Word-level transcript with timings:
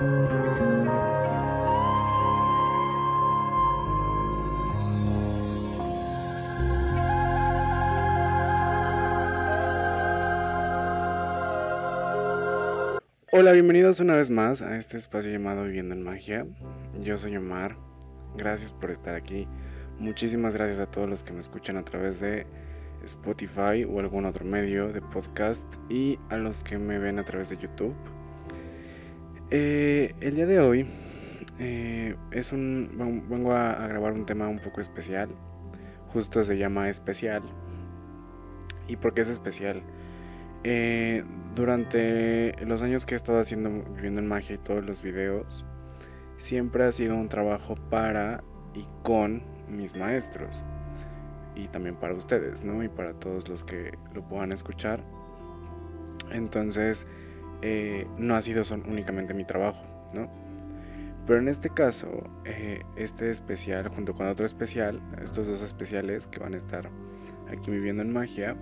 Hola, 0.00 0.10
bienvenidos 13.52 13.98
una 13.98 14.14
vez 14.14 14.30
más 14.30 14.62
a 14.62 14.76
este 14.76 14.96
espacio 14.98 15.32
llamado 15.32 15.64
Viviendo 15.64 15.96
en 15.96 16.04
Magia. 16.04 16.46
Yo 17.02 17.18
soy 17.18 17.36
Omar. 17.36 17.76
Gracias 18.36 18.70
por 18.70 18.92
estar 18.92 19.16
aquí. 19.16 19.48
Muchísimas 19.98 20.54
gracias 20.54 20.78
a 20.78 20.86
todos 20.86 21.08
los 21.08 21.24
que 21.24 21.32
me 21.32 21.40
escuchan 21.40 21.76
a 21.76 21.84
través 21.84 22.20
de 22.20 22.46
Spotify 23.02 23.84
o 23.84 23.98
algún 23.98 24.26
otro 24.26 24.44
medio 24.44 24.92
de 24.92 25.00
podcast 25.00 25.66
y 25.90 26.20
a 26.28 26.36
los 26.36 26.62
que 26.62 26.78
me 26.78 27.00
ven 27.00 27.18
a 27.18 27.24
través 27.24 27.50
de 27.50 27.56
YouTube. 27.56 27.96
Eh, 29.50 30.14
el 30.20 30.34
día 30.34 30.44
de 30.44 30.60
hoy 30.60 30.86
eh, 31.58 32.14
es 32.32 32.52
un 32.52 33.24
vengo 33.30 33.54
a, 33.54 33.86
grabar 33.86 34.12
un 34.12 34.26
tema 34.26 34.48
un 34.48 34.58
poco 34.58 34.80
especial. 34.80 35.30
Justo 36.12 36.44
se 36.44 36.58
llama 36.58 36.90
especial. 36.90 37.42
¿Y 38.88 38.96
por 38.96 39.14
qué 39.14 39.22
es 39.22 39.28
especial? 39.28 39.82
Eh, 40.64 41.24
durante 41.54 42.54
los 42.66 42.82
años 42.82 43.06
que 43.06 43.14
he 43.14 43.16
estado 43.16 43.40
haciendo 43.40 43.70
viviendo 43.94 44.20
en 44.20 44.26
magia 44.26 44.56
y 44.56 44.58
todos 44.58 44.84
los 44.84 45.02
videos, 45.02 45.64
siempre 46.36 46.84
ha 46.84 46.92
sido 46.92 47.14
un 47.14 47.28
trabajo 47.28 47.74
para 47.90 48.42
y 48.74 48.86
con 49.02 49.42
mis 49.68 49.94
maestros 49.96 50.62
y 51.54 51.68
también 51.68 51.96
para 51.96 52.14
ustedes, 52.14 52.64
¿no? 52.64 52.82
Y 52.82 52.88
para 52.88 53.14
todos 53.14 53.48
los 53.48 53.64
que 53.64 53.92
lo 54.14 54.22
puedan 54.22 54.52
escuchar. 54.52 55.00
Entonces, 56.30 57.06
eh, 57.62 58.06
no 58.18 58.36
ha 58.36 58.42
sido 58.42 58.62
únicamente 58.86 59.34
mi 59.34 59.44
trabajo, 59.44 59.84
¿no? 60.12 60.28
Pero 61.26 61.40
en 61.40 61.48
este 61.48 61.68
caso, 61.68 62.24
eh, 62.44 62.82
este 62.96 63.30
especial, 63.30 63.88
junto 63.88 64.14
con 64.14 64.26
otro 64.26 64.46
especial, 64.46 65.00
estos 65.22 65.46
dos 65.46 65.60
especiales 65.60 66.26
que 66.26 66.38
van 66.38 66.54
a 66.54 66.56
estar 66.56 66.88
aquí 67.50 67.70
viviendo 67.70 68.02
en 68.02 68.12
magia, 68.12 68.56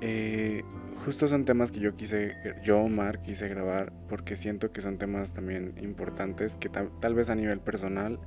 eh, 0.00 0.62
justo 1.04 1.28
son 1.28 1.44
temas 1.44 1.70
que 1.70 1.80
yo 1.80 1.96
quise, 1.96 2.34
yo 2.62 2.78
Omar 2.80 3.20
quise 3.20 3.48
grabar 3.48 3.92
porque 4.08 4.36
siento 4.36 4.72
que 4.72 4.80
son 4.80 4.98
temas 4.98 5.32
también 5.32 5.74
importantes 5.80 6.56
que 6.56 6.68
tal, 6.68 7.14
vez 7.14 7.28
a 7.30 7.34
nivel 7.34 7.60
personal 7.60 8.18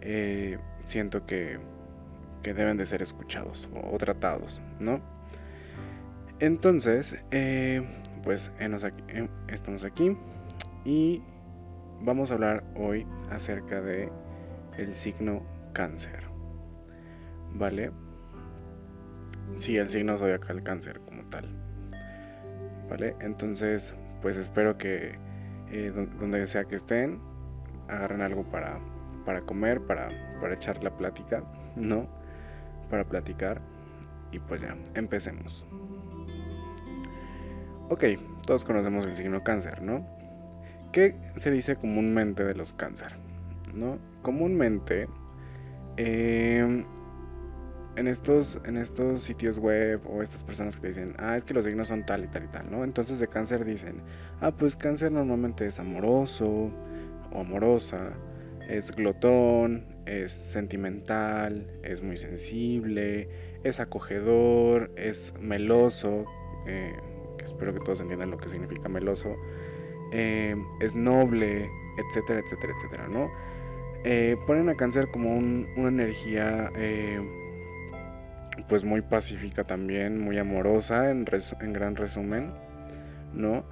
eh, 0.00 0.58
siento 0.86 1.26
que, 1.26 1.58
deben 2.42 2.76
de 2.76 2.84
ser 2.84 3.00
escuchados 3.00 3.70
o, 3.74 3.96
tratados, 3.96 4.60
¿no? 4.78 5.00
Entonces, 6.40 7.16
eh, 7.30 7.82
pues 8.24 8.50
estamos 9.48 9.84
aquí 9.84 10.16
y 10.84 11.22
vamos 12.00 12.30
a 12.30 12.34
hablar 12.34 12.64
hoy 12.74 13.06
acerca 13.30 13.80
de 13.80 14.10
el 14.78 14.94
signo 14.94 15.42
cáncer, 15.72 16.24
¿vale? 17.52 17.92
Sí, 19.56 19.76
el 19.76 19.88
signo 19.88 20.18
zodiacal 20.18 20.62
cáncer 20.62 21.00
como 21.00 21.22
tal. 21.24 21.48
¿Vale? 22.88 23.14
Entonces, 23.20 23.94
pues 24.20 24.36
espero 24.36 24.76
que 24.76 25.18
eh, 25.70 25.92
donde 26.18 26.46
sea 26.46 26.64
que 26.64 26.76
estén, 26.76 27.20
agarren 27.88 28.22
algo 28.22 28.44
para, 28.44 28.78
para 29.24 29.42
comer, 29.42 29.80
para, 29.82 30.08
para 30.40 30.54
echar 30.54 30.82
la 30.82 30.96
plática, 30.96 31.44
¿no? 31.76 32.06
Para 32.90 33.04
platicar. 33.04 33.60
Y 34.32 34.38
pues 34.38 34.62
ya, 34.62 34.76
empecemos. 34.94 35.66
Ok, 37.90 38.04
todos 38.46 38.64
conocemos 38.64 39.06
el 39.06 39.14
signo 39.14 39.44
cáncer, 39.44 39.82
¿no? 39.82 40.06
¿Qué 40.90 41.14
se 41.36 41.50
dice 41.50 41.76
comúnmente 41.76 42.42
de 42.42 42.54
los 42.54 42.72
cáncer? 42.72 43.16
¿No? 43.74 43.98
Comúnmente 44.22 45.06
eh, 45.98 46.84
en 47.96 48.08
estos, 48.08 48.58
en 48.64 48.78
estos 48.78 49.20
sitios 49.20 49.58
web 49.58 50.00
o 50.06 50.22
estas 50.22 50.42
personas 50.42 50.76
que 50.76 50.82
te 50.82 50.88
dicen, 50.88 51.14
ah, 51.18 51.36
es 51.36 51.44
que 51.44 51.52
los 51.52 51.64
signos 51.66 51.88
son 51.88 52.06
tal 52.06 52.24
y 52.24 52.28
tal 52.28 52.44
y 52.44 52.48
tal, 52.48 52.70
¿no? 52.70 52.84
Entonces 52.84 53.18
de 53.18 53.28
cáncer 53.28 53.64
dicen, 53.66 54.00
ah, 54.40 54.50
pues 54.50 54.76
cáncer 54.76 55.12
normalmente 55.12 55.66
es 55.66 55.78
amoroso 55.78 56.70
o 57.32 57.40
amorosa, 57.40 58.12
es 58.68 58.92
glotón, 58.92 59.84
es 60.06 60.32
sentimental, 60.32 61.70
es 61.82 62.02
muy 62.02 62.16
sensible, 62.16 63.28
es 63.62 63.78
acogedor, 63.78 64.90
es 64.96 65.34
meloso, 65.38 66.24
eh, 66.66 66.94
que 67.44 67.52
espero 67.52 67.72
que 67.74 67.80
todos 67.80 68.00
entiendan 68.00 68.30
lo 68.30 68.38
que 68.38 68.48
significa 68.48 68.88
meloso, 68.88 69.36
eh, 70.12 70.56
es 70.80 70.94
noble, 70.94 71.70
etcétera, 71.98 72.40
etcétera, 72.40 72.72
etcétera, 72.76 73.08
¿no? 73.08 73.30
Eh, 74.04 74.36
ponen 74.46 74.68
a 74.68 74.74
cáncer 74.74 75.08
como 75.10 75.36
una 75.36 75.88
energía 75.88 76.70
pues 78.68 78.84
muy 78.84 79.02
pacífica 79.02 79.64
también, 79.64 80.20
muy 80.20 80.38
amorosa 80.38 81.10
en, 81.10 81.24
en 81.60 81.72
gran 81.72 81.96
resumen, 81.96 82.52
¿no? 83.32 83.64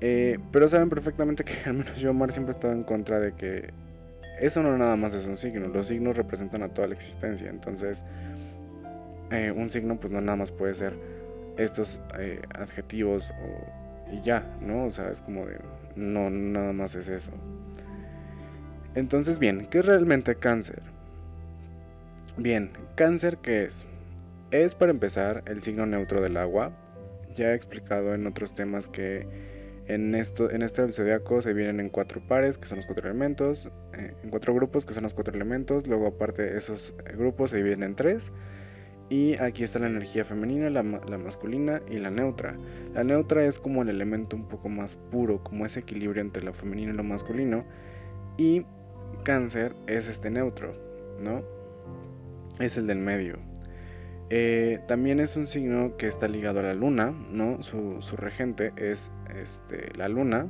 Eh, 0.00 0.38
pero 0.52 0.68
saben 0.68 0.88
perfectamente 0.88 1.44
que 1.44 1.54
al 1.66 1.74
menos 1.74 1.96
yo, 1.98 2.10
Omar, 2.10 2.32
siempre 2.32 2.52
he 2.52 2.56
estado 2.56 2.72
en 2.72 2.84
contra 2.84 3.18
de 3.18 3.32
que 3.34 3.72
eso 4.40 4.62
no 4.62 4.76
nada 4.78 4.96
más 4.96 5.14
es 5.14 5.26
un 5.26 5.36
signo, 5.36 5.66
los 5.68 5.88
signos 5.88 6.16
representan 6.16 6.62
a 6.62 6.68
toda 6.68 6.86
la 6.88 6.94
existencia, 6.94 7.50
entonces 7.50 8.04
eh, 9.30 9.52
un 9.54 9.68
signo 9.68 9.98
pues 9.98 10.12
no 10.12 10.20
nada 10.20 10.36
más 10.36 10.52
puede 10.52 10.74
ser 10.74 10.94
estos 11.58 12.00
eh, 12.18 12.40
adjetivos 12.54 13.30
y 14.10 14.22
ya, 14.22 14.56
¿no? 14.60 14.86
O 14.86 14.90
sea, 14.90 15.10
es 15.10 15.20
como 15.20 15.44
de, 15.46 15.58
no, 15.96 16.30
nada 16.30 16.72
más 16.72 16.94
es 16.94 17.08
eso. 17.08 17.32
Entonces, 18.94 19.38
bien, 19.38 19.66
¿qué 19.70 19.80
es 19.80 19.86
realmente 19.86 20.36
cáncer? 20.36 20.82
Bien, 22.36 22.70
cáncer 22.94 23.38
qué 23.38 23.64
es? 23.64 23.84
Es 24.50 24.74
para 24.74 24.90
empezar 24.90 25.42
el 25.46 25.60
signo 25.60 25.86
neutro 25.86 26.22
del 26.22 26.36
agua. 26.36 26.72
Ya 27.34 27.50
he 27.50 27.54
explicado 27.54 28.14
en 28.14 28.26
otros 28.26 28.54
temas 28.54 28.88
que 28.88 29.26
en, 29.88 30.14
esto, 30.14 30.50
en 30.50 30.62
este 30.62 30.90
zodiaco 30.92 31.42
se 31.42 31.52
vienen 31.52 31.80
en 31.80 31.88
cuatro 31.88 32.20
pares, 32.20 32.58
que 32.58 32.66
son 32.66 32.76
los 32.76 32.86
cuatro 32.86 33.08
elementos, 33.08 33.70
eh, 33.92 34.14
en 34.22 34.30
cuatro 34.30 34.54
grupos, 34.54 34.84
que 34.84 34.94
son 34.94 35.02
los 35.02 35.14
cuatro 35.14 35.34
elementos. 35.34 35.86
Luego, 35.86 36.06
aparte, 36.06 36.56
esos 36.56 36.94
eh, 37.06 37.16
grupos 37.16 37.50
se 37.50 37.58
dividen 37.58 37.82
en 37.82 37.94
tres. 37.94 38.32
Y 39.10 39.36
aquí 39.36 39.64
está 39.64 39.78
la 39.78 39.86
energía 39.86 40.24
femenina, 40.24 40.68
la, 40.68 40.82
masculina 40.82 41.80
y 41.88 41.98
la 41.98 42.10
neutra. 42.10 42.56
La 42.92 43.04
neutra 43.04 43.44
es 43.44 43.58
como 43.58 43.82
el 43.82 43.88
elemento 43.88 44.36
un 44.36 44.48
poco 44.48 44.68
más 44.68 44.96
puro, 44.96 45.42
como 45.42 45.64
ese 45.64 45.80
equilibrio 45.80 46.20
entre 46.20 46.42
lo 46.42 46.52
femenino 46.52 46.92
y 46.92 46.96
lo 46.96 47.04
masculino. 47.04 47.64
Y 48.36 48.66
cáncer 49.24 49.72
es 49.86 50.08
este 50.08 50.30
neutro, 50.30 50.74
¿no? 51.20 51.42
Es 52.60 52.76
el 52.76 52.86
del 52.86 52.98
medio. 52.98 53.38
Eh, 54.30 54.80
también 54.86 55.20
es 55.20 55.36
un 55.36 55.46
signo 55.46 55.96
que 55.96 56.06
está 56.06 56.28
ligado 56.28 56.60
a 56.60 56.64
la 56.64 56.74
luna, 56.74 57.14
¿no? 57.30 57.62
Su, 57.62 58.00
regente 58.16 58.72
es 58.76 59.10
este, 59.40 59.90
la 59.96 60.08
luna. 60.08 60.48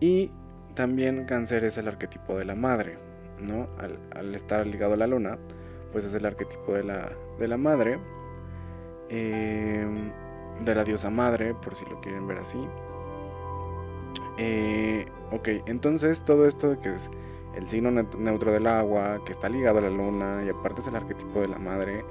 Y 0.00 0.30
también 0.74 1.24
cáncer 1.24 1.64
es 1.64 1.78
el 1.78 1.88
arquetipo 1.88 2.38
de 2.38 2.44
la 2.44 2.54
madre, 2.54 2.96
¿no? 3.40 3.68
Al, 3.78 4.34
estar 4.34 4.66
ligado 4.66 4.94
a 4.94 4.96
la 4.96 5.06
luna, 5.06 5.38
pues 5.94 6.04
es 6.04 6.12
el 6.12 6.26
arquetipo 6.26 6.74
de 6.74 6.84
la, 6.84 7.12
de 7.38 7.48
la 7.48 7.56
madre. 7.56 7.98
Em, 9.08 10.10
de 10.60 10.74
la 10.74 10.84
diosa 10.84 11.10
madre, 11.10 11.54
por 11.54 11.74
si 11.74 11.84
lo 11.86 12.00
quieren 12.00 12.26
ver 12.26 12.38
así. 12.38 12.58
Eh, 14.38 15.06
ok, 15.30 15.48
entonces 15.66 16.22
todo 16.22 16.46
esto 16.46 16.78
que 16.80 16.94
es 16.94 17.10
el 17.56 17.68
signo 17.68 17.90
neutro 17.90 18.52
del 18.52 18.66
agua, 18.66 19.20
que 19.24 19.32
está 19.32 19.48
ligado 19.48 19.78
a 19.78 19.82
la 19.82 19.90
luna 19.90 20.42
y 20.44 20.48
aparte 20.48 20.80
es 20.80 20.88
el 20.88 20.96
arquetipo 20.96 21.40
de 21.40 21.48
la 21.48 21.58
madre, 21.58 22.04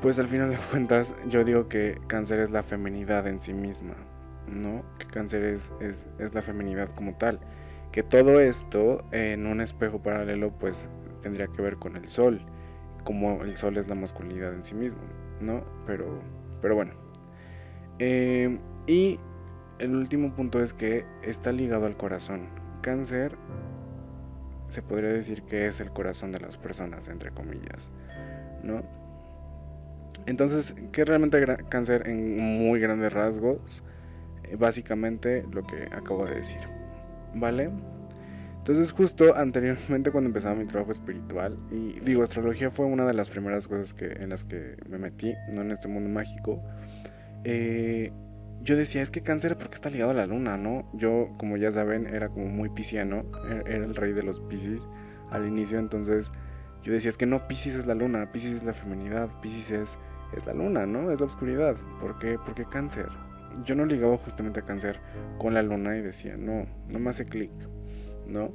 pues 0.00 0.18
al 0.18 0.26
final 0.28 0.50
de 0.50 0.56
cuentas 0.70 1.14
yo 1.28 1.44
digo 1.44 1.68
que 1.68 2.00
cáncer 2.08 2.40
es 2.40 2.50
la 2.50 2.62
feminidad 2.62 3.26
en 3.26 3.40
sí 3.40 3.52
misma, 3.52 3.94
¿no? 4.48 4.82
Que 4.98 5.06
cáncer 5.06 5.44
es, 5.44 5.72
es, 5.80 6.34
la 6.34 6.42
feminidad 6.42 6.90
como 6.90 7.14
tal. 7.14 7.38
Que 7.92 8.02
todo 8.02 8.40
esto 8.40 9.04
en 9.12 9.46
un 9.46 9.60
espejo 9.60 10.00
paralelo 10.00 10.50
pues 10.58 10.86
tendría 11.20 11.46
que 11.46 11.62
ver 11.62 11.76
con 11.76 11.96
el 11.96 12.08
sol, 12.08 12.40
como 13.04 13.42
el 13.42 13.56
sol 13.56 13.76
es 13.76 13.88
la 13.88 13.94
masculinidad 13.94 14.54
en 14.54 14.64
sí 14.64 14.74
mismo, 14.74 15.00
¿no? 15.40 15.62
Pero, 15.86 16.20
pero 16.60 16.74
bueno. 16.74 16.92
Eh, 17.98 18.58
y 18.86 19.18
el 19.78 19.94
último 19.94 20.34
punto 20.34 20.62
es 20.62 20.72
que 20.72 21.04
está 21.22 21.52
ligado 21.52 21.86
al 21.86 21.96
corazón. 21.96 22.48
Cáncer 22.82 23.36
se 24.68 24.82
podría 24.82 25.10
decir 25.10 25.42
que 25.42 25.66
es 25.66 25.80
el 25.80 25.90
corazón 25.90 26.32
de 26.32 26.40
las 26.40 26.56
personas, 26.56 27.08
entre 27.08 27.30
comillas, 27.30 27.90
¿no? 28.62 28.82
Entonces, 30.26 30.74
¿qué 30.92 31.04
realmente 31.04 31.44
cáncer 31.68 32.08
en 32.08 32.38
muy 32.38 32.80
grandes 32.80 33.12
rasgos? 33.12 33.82
Eh, 34.44 34.56
básicamente 34.56 35.44
lo 35.50 35.62
que 35.66 35.88
acabo 35.92 36.26
de 36.26 36.36
decir. 36.36 36.60
¿Vale? 37.34 37.70
Entonces 38.62 38.92
justo 38.92 39.36
anteriormente 39.36 40.12
cuando 40.12 40.28
empezaba 40.28 40.54
mi 40.54 40.66
trabajo 40.66 40.92
espiritual, 40.92 41.58
y 41.72 41.98
digo, 41.98 42.22
astrología 42.22 42.70
fue 42.70 42.86
una 42.86 43.04
de 43.04 43.12
las 43.12 43.28
primeras 43.28 43.66
cosas 43.66 43.92
que, 43.92 44.06
en 44.06 44.28
las 44.28 44.44
que 44.44 44.76
me 44.88 44.98
metí, 44.98 45.34
no 45.50 45.62
en 45.62 45.72
este 45.72 45.88
mundo 45.88 46.08
mágico, 46.08 46.62
eh, 47.42 48.12
yo 48.60 48.76
decía, 48.76 49.02
es 49.02 49.10
que 49.10 49.20
cáncer 49.20 49.58
porque 49.58 49.74
está 49.74 49.90
ligado 49.90 50.12
a 50.12 50.14
la 50.14 50.26
luna, 50.28 50.56
¿no? 50.56 50.88
Yo, 50.94 51.30
como 51.38 51.56
ya 51.56 51.72
saben, 51.72 52.06
era 52.06 52.28
como 52.28 52.46
muy 52.46 52.68
pisciano, 52.68 53.24
e-, 53.50 53.68
era 53.68 53.84
el 53.84 53.96
rey 53.96 54.12
de 54.12 54.22
los 54.22 54.38
piscis 54.38 54.80
al 55.32 55.44
inicio, 55.44 55.80
entonces 55.80 56.30
yo 56.84 56.92
decía, 56.92 57.10
es 57.10 57.16
que 57.16 57.26
no, 57.26 57.48
piscis 57.48 57.74
es 57.74 57.86
la 57.86 57.96
luna, 57.96 58.30
piscis 58.30 58.52
es 58.52 58.62
la 58.62 58.74
feminidad, 58.74 59.28
piscis 59.40 59.72
es, 59.72 59.98
es 60.36 60.46
la 60.46 60.54
luna, 60.54 60.86
¿no? 60.86 61.10
Es 61.10 61.18
la 61.18 61.26
oscuridad. 61.26 61.74
¿Por 62.00 62.16
qué? 62.20 62.38
Porque 62.44 62.64
cáncer. 62.64 63.08
Yo 63.64 63.74
no 63.74 63.86
ligaba 63.86 64.16
justamente 64.18 64.60
a 64.60 64.62
cáncer 64.62 65.00
con 65.38 65.52
la 65.52 65.62
luna 65.62 65.96
y 65.96 66.00
decía, 66.00 66.36
no, 66.36 66.66
no 66.88 66.98
me 67.00 67.10
hace 67.10 67.24
clic, 67.26 67.50
¿no? 68.32 68.50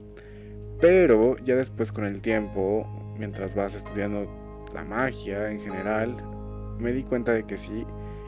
Pero 0.79 1.37
ya 1.37 1.55
después 1.55 1.91
con 1.91 2.05
el 2.05 2.21
tiempo, 2.21 2.85
mientras 3.17 3.55
vas 3.55 3.75
estudiando 3.75 4.27
la 4.73 4.83
magia 4.83 5.49
en 5.49 5.59
general, 5.61 6.15
me 6.79 6.91
di 6.91 7.03
cuenta 7.03 7.33
de 7.33 7.43
que 7.45 7.57
sí. 7.57 7.85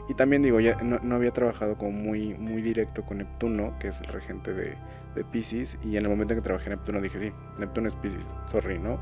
Y 0.08 0.14
también 0.14 0.42
digo, 0.42 0.58
ya 0.58 0.76
no, 0.82 1.14
había 1.14 1.30
trabajado 1.30 1.76
como 1.76 1.92
muy, 1.92 2.34
muy 2.34 2.62
directo 2.62 3.04
con 3.04 3.18
Neptuno, 3.18 3.78
que 3.78 3.88
es 3.88 4.00
el 4.00 4.06
regente 4.06 4.52
de, 4.52 4.74
de 5.14 5.24
Pisces. 5.24 5.78
Y 5.84 5.96
en 5.96 6.04
el 6.04 6.08
momento 6.08 6.34
en 6.34 6.40
que 6.40 6.44
trabajé 6.44 6.66
en 6.66 6.76
Neptuno 6.76 7.00
dije, 7.00 7.18
sí, 7.18 7.32
Neptuno 7.58 7.86
es 7.86 7.94
Pisces, 7.94 8.28
sorry, 8.46 8.78
¿no? 8.78 8.98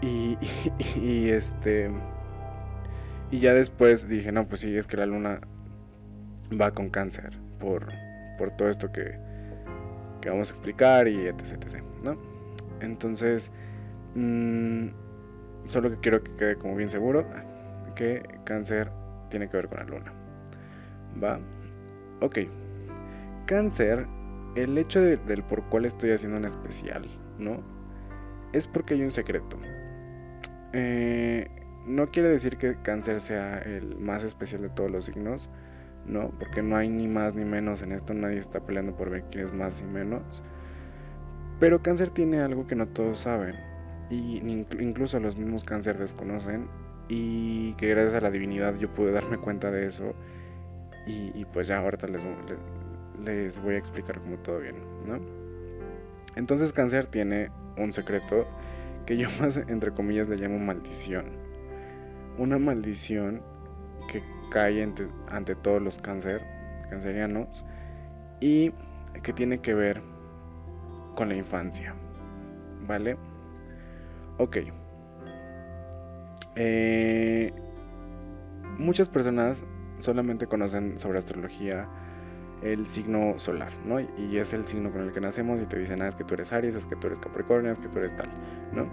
Y, 0.00 0.38
y, 0.96 1.28
este... 1.28 1.90
Y 3.30 3.40
ya 3.40 3.52
después 3.52 4.08
dije, 4.08 4.32
no, 4.32 4.46
pues 4.46 4.60
sí, 4.60 4.74
es 4.74 4.86
que 4.86 4.96
la 4.96 5.04
luna 5.04 5.40
va 6.58 6.70
con 6.70 6.88
cáncer 6.90 7.36
por, 7.58 7.88
por 8.38 8.52
todo 8.52 8.70
esto 8.70 8.92
que, 8.92 9.18
que 10.26 10.30
vamos 10.30 10.50
a 10.50 10.54
explicar 10.54 11.06
y 11.06 11.28
etc, 11.28 11.52
etc, 11.52 11.84
¿no? 12.02 12.16
Entonces, 12.80 13.52
mmm, 14.16 14.88
solo 15.68 15.88
que 15.88 16.00
quiero 16.00 16.20
que 16.24 16.32
quede 16.32 16.56
como 16.56 16.74
bien 16.74 16.90
seguro 16.90 17.24
que 17.94 18.24
cáncer 18.42 18.90
tiene 19.30 19.48
que 19.48 19.56
ver 19.56 19.68
con 19.68 19.78
la 19.78 19.84
luna. 19.84 20.12
¿Va? 21.22 21.38
Ok. 22.20 22.38
Cáncer, 23.46 24.08
el 24.56 24.76
hecho 24.76 25.00
del 25.00 25.44
por 25.44 25.62
cual 25.66 25.84
estoy 25.84 26.10
haciendo 26.10 26.38
un 26.38 26.44
especial, 26.44 27.06
¿no? 27.38 27.62
Es 28.52 28.66
porque 28.66 28.94
hay 28.94 29.02
un 29.02 29.12
secreto. 29.12 29.56
Eh, 30.72 31.48
no 31.86 32.10
quiere 32.10 32.30
decir 32.30 32.56
que 32.56 32.74
cáncer 32.82 33.20
sea 33.20 33.58
el 33.58 33.96
más 33.96 34.24
especial 34.24 34.62
de 34.62 34.70
todos 34.70 34.90
los 34.90 35.04
signos, 35.04 35.48
¿no? 36.06 36.30
Porque 36.38 36.62
no 36.62 36.76
hay 36.76 36.88
ni 36.88 37.08
más 37.08 37.34
ni 37.34 37.44
menos 37.44 37.82
en 37.82 37.92
esto, 37.92 38.14
nadie 38.14 38.38
está 38.38 38.60
peleando 38.60 38.96
por 38.96 39.10
ver 39.10 39.24
quién 39.30 39.44
es 39.44 39.52
más 39.52 39.80
y 39.80 39.84
menos. 39.84 40.42
Pero 41.60 41.82
cáncer 41.82 42.10
tiene 42.10 42.40
algo 42.40 42.66
que 42.66 42.74
no 42.74 42.86
todos 42.86 43.20
saben, 43.20 43.54
y 44.10 44.38
incluso 44.78 45.18
los 45.20 45.36
mismos 45.36 45.64
cáncer 45.64 45.98
desconocen, 45.98 46.68
y 47.08 47.74
que 47.74 47.88
gracias 47.88 48.14
a 48.14 48.20
la 48.20 48.30
divinidad 48.30 48.76
yo 48.76 48.92
pude 48.92 49.12
darme 49.12 49.38
cuenta 49.38 49.70
de 49.70 49.86
eso 49.86 50.14
y, 51.06 51.44
pues 51.52 51.68
ya 51.68 51.78
ahorita 51.78 52.08
les, 52.08 52.22
les 53.24 53.62
voy 53.62 53.76
a 53.76 53.78
explicar 53.78 54.20
como 54.20 54.38
todo 54.38 54.58
bien, 54.58 54.74
¿no? 55.06 55.20
Entonces 56.34 56.72
cáncer 56.72 57.06
tiene 57.06 57.50
un 57.76 57.92
secreto 57.92 58.46
que 59.06 59.16
yo 59.16 59.28
más 59.40 59.56
entre 59.56 59.92
comillas 59.92 60.28
le 60.28 60.36
llamo 60.36 60.58
maldición. 60.58 61.26
Una 62.38 62.58
maldición 62.58 63.40
cae 64.50 64.82
ante, 64.82 65.54
todos 65.56 65.82
los 65.82 65.98
cáncer, 65.98 66.42
cancerianos 66.90 67.64
y 68.40 68.72
que 69.22 69.32
tiene 69.32 69.58
que 69.58 69.74
ver 69.74 70.02
con 71.14 71.28
la 71.28 71.34
infancia. 71.34 71.94
¿Vale? 72.86 73.16
Ok. 74.38 74.58
Eh, 76.54 77.52
muchas 78.78 79.08
personas 79.08 79.64
solamente 79.98 80.46
conocen 80.46 80.98
sobre 80.98 81.18
astrología 81.18 81.88
el 82.62 82.86
signo 82.88 83.38
solar, 83.38 83.72
¿no? 83.84 84.00
Y 84.00 84.38
es 84.38 84.52
el 84.52 84.66
signo 84.66 84.90
con 84.90 85.02
el 85.02 85.12
que 85.12 85.20
nacemos 85.20 85.60
y 85.60 85.66
te 85.66 85.78
dicen, 85.78 86.02
ah, 86.02 86.08
es 86.08 86.14
que 86.14 86.24
tú 86.24 86.34
eres 86.34 86.52
Aries, 86.52 86.74
es 86.74 86.86
que 86.86 86.96
tú 86.96 87.06
eres 87.06 87.18
Capricornio, 87.18 87.72
es 87.72 87.78
que 87.78 87.88
tú 87.88 87.98
eres 87.98 88.16
tal, 88.16 88.28
¿no? 88.72 88.86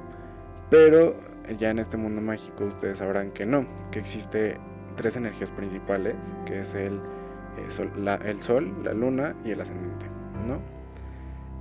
Pero 0.70 1.16
ya 1.58 1.70
en 1.70 1.80
este 1.80 1.98
mundo 1.98 2.22
mágico 2.22 2.66
ustedes 2.66 3.00
sabrán 3.00 3.32
que 3.32 3.46
no, 3.46 3.66
que 3.92 4.00
existe 4.00 4.58
tres 4.96 5.16
energías 5.16 5.52
principales, 5.52 6.34
que 6.46 6.62
es 6.62 6.74
el, 6.74 6.94
eh, 7.58 7.70
sol, 7.70 7.92
la, 7.98 8.16
el 8.16 8.42
sol, 8.42 8.74
la 8.84 8.94
luna 8.94 9.36
y 9.46 9.52
el 9.52 9.62
ascendente, 9.62 10.06
¿no? 10.48 10.60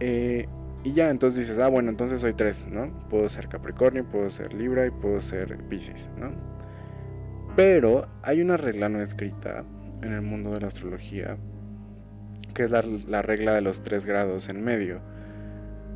Eh, 0.00 0.48
y 0.84 0.92
ya, 0.94 1.10
entonces 1.10 1.40
dices, 1.40 1.58
ah, 1.58 1.68
bueno, 1.68 1.90
entonces 1.90 2.20
soy 2.20 2.32
tres, 2.32 2.66
¿no? 2.68 2.90
Puedo 3.08 3.28
ser 3.28 3.48
Capricornio, 3.48 4.04
puedo 4.04 4.30
ser 4.30 4.52
Libra 4.52 4.86
y 4.86 4.90
puedo 4.90 5.20
ser 5.20 5.56
Pisces, 5.68 6.10
¿no? 6.18 6.32
Pero 7.54 8.08
hay 8.22 8.40
una 8.40 8.56
regla 8.56 8.88
no 8.88 9.00
escrita 9.00 9.64
en 10.02 10.12
el 10.12 10.22
mundo 10.22 10.50
de 10.52 10.60
la 10.60 10.68
astrología, 10.68 11.36
que 12.54 12.64
es 12.64 12.70
la, 12.70 13.22
regla 13.22 13.52
de 13.54 13.60
los 13.60 13.82
tres 13.82 14.06
grados 14.06 14.48
en 14.48 14.64
medio. 14.64 15.00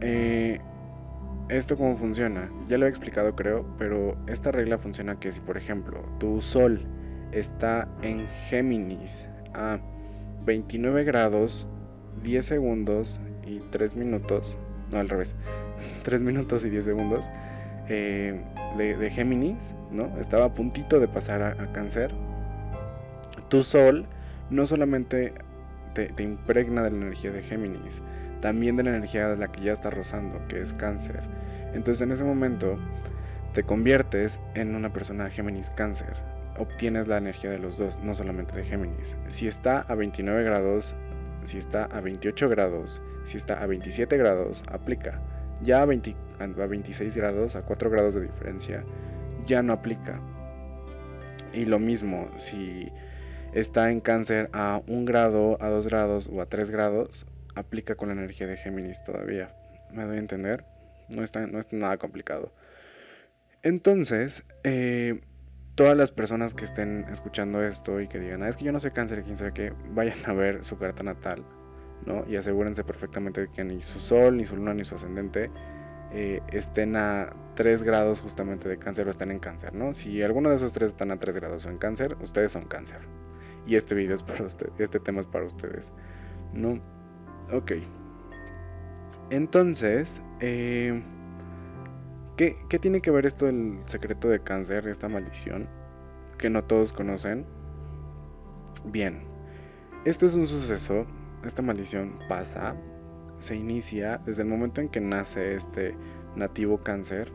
Eh, 0.00 0.61
¿Esto 1.49 1.77
cómo 1.77 1.97
funciona? 1.97 2.50
Ya 2.69 2.79
lo 2.79 2.87
he 2.87 2.88
explicado 2.88 3.35
creo, 3.35 3.67
pero 3.79 4.17
esta 4.27 4.53
regla 4.53 4.79
funciona 4.79 5.19
que 5.19 5.33
si 5.33 5.41
por 5.41 5.56
ejemplo 5.56 6.05
tu 6.19 6.41
Sol 6.43 6.87
está 7.38 7.87
en 8.03 8.27
Géminis 8.49 9.29
a 9.53 9.79
29 10.47 11.05
grados, 11.05 11.67
10 12.23 12.44
segundos 12.44 13.21
y 13.47 13.61
3 13.71 13.94
minutos, 13.94 14.56
no 14.91 14.99
al 14.99 15.09
revés, 15.09 15.35
3 16.05 16.23
minutos 16.23 16.65
y 16.65 16.71
10 16.71 16.85
segundos 16.85 17.29
eh, 17.88 18.41
de, 18.79 19.11
Géminis, 19.11 19.75
¿no? 19.93 20.19
Estaba 20.19 20.47
a 20.47 20.55
puntito 20.55 20.99
de 20.99 21.09
pasar 21.09 21.43
a, 21.43 21.73
cáncer. 21.73 22.11
Tu 23.49 23.62
sol 23.62 24.06
no 24.50 24.67
solamente 24.67 25.33
te, 25.94 26.11
impregna 26.23 26.83
de 26.83 26.91
la 26.91 26.97
energía 26.97 27.31
de 27.31 27.43
Géminis, 27.43 28.03
también 28.41 28.77
de 28.77 28.83
la 28.83 28.91
energía 28.91 29.29
de 29.29 29.37
la 29.37 29.53
que 29.53 29.62
ya 29.62 29.73
está 29.73 29.91
rozando, 29.91 30.41
que 30.49 30.61
es 30.61 30.73
cáncer. 30.73 31.21
Entonces 31.75 32.00
en 32.00 32.12
ese 32.12 32.25
momento 32.25 32.79
te 33.53 33.62
conviertes 33.62 34.41
en 34.55 34.75
una 34.75 34.93
persona 34.93 35.31
Géminis 35.31 35.71
cáncer. 35.71 36.36
Obtienes 36.58 37.06
la 37.06 37.19
energía 37.19 37.50
de 37.50 37.58
los 37.58 37.79
dos, 37.79 37.99
no 37.99 38.14
solamente 38.14 38.56
de 38.56 38.64
Géminis. 38.64 39.17
Si 39.29 39.47
está 39.47 39.81
a 39.81 39.94
29 39.94 40.43
grados, 40.43 40.94
si 41.44 41.58
está 41.58 41.85
a 41.85 42.00
28 42.00 42.49
grados, 42.49 43.03
si 43.25 43.37
está 43.37 43.62
a 43.62 43.67
27 43.67 44.17
grados, 44.17 44.62
aplica. 44.70 45.20
Ya 45.62 45.82
a, 45.82 45.87
26 45.87 47.17
grados, 47.17 47.56
a 47.56 47.62
4 47.62 47.91
grados 47.91 48.14
de 48.14 48.23
diferencia, 48.23 48.85
ya 49.47 49.62
no 49.62 49.73
aplica. 49.73 50.20
Y 51.53 51.64
lo 51.64 51.79
mismo, 51.79 52.31
si 52.37 52.93
está 53.52 53.91
en 53.91 54.00
cáncer 54.00 54.50
a 54.52 54.82
1 54.87 55.05
grado, 55.05 55.56
a 55.61 55.69
2 55.69 55.87
grados 55.87 56.29
o 56.31 56.41
a 56.41 56.47
3 56.47 56.70
grados, 56.70 57.26
aplica 57.55 57.94
con 57.94 58.09
la 58.09 58.14
energía 58.14 58.47
de 58.47 58.57
Géminis 58.57 59.02
todavía. 59.02 59.54
¿Me 59.92 60.04
doy 60.04 60.16
a 60.16 60.21
entender? 60.21 60.64
No 61.09 61.23
está, 61.23 61.47
no 61.47 61.59
es 61.59 61.73
nada 61.73 61.97
complicado. 61.97 62.52
Entonces, 63.62 64.45
eh, 64.62 65.21
todas 65.76 65.97
las 65.97 66.11
personas 66.11 66.52
que 66.54 66.64
estén 66.64 67.06
escuchando 67.11 67.62
esto 67.62 68.00
y 68.00 68.09
que 68.09 68.18
digan, 68.18 68.42
ah, 68.42 68.49
es 68.49 68.56
que 68.56 68.64
yo 68.64 68.73
no 68.73 68.80
sé 68.80 68.90
cáncer, 68.90 69.23
quién 69.23 69.37
sabe 69.37 69.52
qué, 69.52 69.73
vayan 69.90 70.18
a 70.26 70.33
ver 70.33 70.64
su 70.64 70.76
carta 70.76 71.04
natal 71.04 71.45
¿no? 72.04 72.25
Y 72.28 72.37
asegúrense 72.37 72.85
perfectamente 72.85 73.42
de 73.42 73.49
que 73.49 73.64
ni 73.64 73.80
su 73.80 73.99
sol, 73.99 74.37
ni 74.37 74.45
su 74.45 74.56
luna, 74.56 74.75
ni 74.75 74.85
su 74.85 74.95
ascendente 74.95 75.50
eh, 76.12 76.40
estén 76.52 76.97
a 76.97 77.35
3 77.54 77.83
grados 77.83 78.21
justamente 78.21 78.68
de 78.68 78.78
cáncer 78.78 79.06
o 79.06 79.11
estén 79.11 79.30
en 79.30 79.38
cáncer, 79.38 79.75
¿no? 79.75 79.95
Si 79.95 80.23
alguno 80.23 80.50
de 80.50 80.56
esos 80.56 80.73
tres 80.73 80.90
están 80.90 81.11
a 81.11 81.18
3 81.18 81.37
grados 81.37 81.66
o 81.66 81.71
en 81.71 81.78
cáncer, 81.78 82.16
ustedes 82.23 82.52
son 82.52 82.64
cáncer. 82.64 83.00
Y 83.66 83.76
este 83.76 83.95
video 83.95 84.14
es 84.14 84.23
para 84.23 84.45
ustedes, 84.45 84.73
este 84.78 85.00
tema 85.00 85.21
es 85.21 85.26
para 85.26 85.47
ustedes, 85.47 85.92
¿no? 86.52 86.80
Ok. 87.52 87.73
Entonces, 89.30 90.23
eh, 90.40 91.02
¿qué, 92.37 92.59
¿qué 92.69 92.78
tiene 92.78 93.00
que 93.00 93.11
ver 93.11 93.26
esto 93.26 93.47
del 93.47 93.78
secreto 93.87 94.28
de 94.28 94.40
cáncer, 94.40 94.88
esta 94.88 95.09
maldición, 95.09 95.69
que 96.38 96.50
no 96.50 96.64
todos 96.64 96.93
conocen? 96.93 97.47
Bien, 98.85 99.23
esto 100.05 100.26
es 100.26 100.35
un 100.35 100.47
suceso 100.47 101.07
esta 101.47 101.62
maldición 101.62 102.19
pasa, 102.28 102.75
se 103.38 103.55
inicia 103.55 104.19
desde 104.26 104.43
el 104.43 104.49
momento 104.49 104.81
en 104.81 104.88
que 104.88 105.00
nace 105.00 105.55
este 105.55 105.95
nativo 106.35 106.78
cáncer 106.78 107.31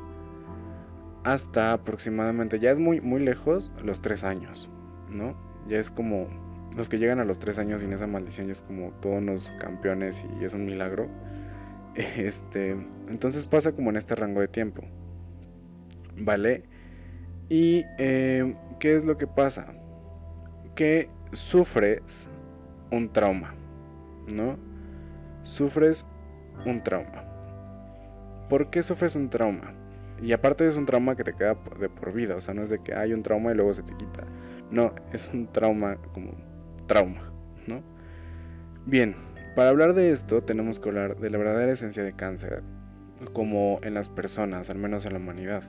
hasta 1.24 1.74
aproximadamente, 1.74 2.60
ya 2.60 2.72
es 2.72 2.80
muy, 2.80 3.00
muy 3.00 3.22
lejos, 3.22 3.72
los 3.84 4.02
tres 4.02 4.24
años, 4.24 4.70
¿no? 5.10 5.36
Ya 5.68 5.80
es 5.80 5.92
como 5.92 6.28
los 6.76 6.90
que 6.90 6.98
llegan 6.98 7.20
a 7.20 7.26
los 7.26 7.38
tres 7.38 7.60
años 7.60 7.82
sin 7.82 7.94
esa 7.94 8.08
maldición, 8.08 8.48
ya 8.48 8.54
es 8.54 8.62
como 8.62 8.92
todos 9.02 9.22
los 9.22 9.52
campeones 9.60 10.26
y 10.40 10.46
es 10.46 10.54
un 10.54 10.66
milagro. 10.66 11.08
Este, 11.96 12.72
entonces 13.10 13.46
pasa 13.46 13.74
como 13.74 13.90
en 13.90 13.98
este 13.98 14.16
rango 14.16 14.40
de 14.40 14.48
tiempo, 14.48 14.84
¿vale? 16.18 16.64
¿Y 17.50 17.84
eh, 17.98 18.56
qué 18.80 18.96
es 18.96 19.04
lo 19.04 19.18
que 19.18 19.28
pasa? 19.28 19.74
Que 20.74 21.10
sufres 21.34 22.30
un 22.92 23.12
trauma. 23.12 23.56
¿no? 24.34 24.58
Sufres 25.44 26.06
un 26.66 26.84
trauma. 26.84 27.24
¿Por 28.50 28.70
qué 28.70 28.84
sufres 28.84 29.16
un 29.16 29.30
trauma? 29.30 29.74
Y 30.22 30.34
aparte 30.34 30.68
es 30.68 30.76
un 30.76 30.86
trauma 30.86 31.16
que 31.16 31.24
te 31.24 31.34
queda 31.34 31.56
de 31.80 31.90
por 31.90 32.14
vida, 32.14 32.36
o 32.36 32.42
sea, 32.42 32.54
no 32.54 32.64
es 32.64 32.70
de 32.70 32.80
que 32.80 32.94
hay 32.94 33.14
un 33.14 33.24
trauma 33.24 33.52
y 33.52 33.56
luego 33.56 33.74
se 33.74 33.84
te 33.84 33.96
quita. 33.96 34.24
No, 34.70 34.94
es 35.12 35.30
un 35.34 35.48
trauma 35.48 35.96
como 36.14 36.32
trauma, 36.88 37.32
¿no? 37.66 37.82
Bien, 38.86 39.16
para 39.56 39.70
hablar 39.70 39.94
de 39.94 40.12
esto 40.12 40.44
tenemos 40.44 40.80
que 40.80 40.90
hablar 40.90 41.18
de 41.18 41.30
la 41.30 41.38
verdadera 41.38 41.72
esencia 41.72 42.04
de 42.04 42.14
cáncer, 42.14 42.64
como 43.34 43.80
en 43.84 43.94
las 43.94 44.10
personas, 44.10 44.70
al 44.70 44.78
menos 44.78 45.06
en 45.06 45.14
la 45.14 45.20
humanidad. 45.20 45.64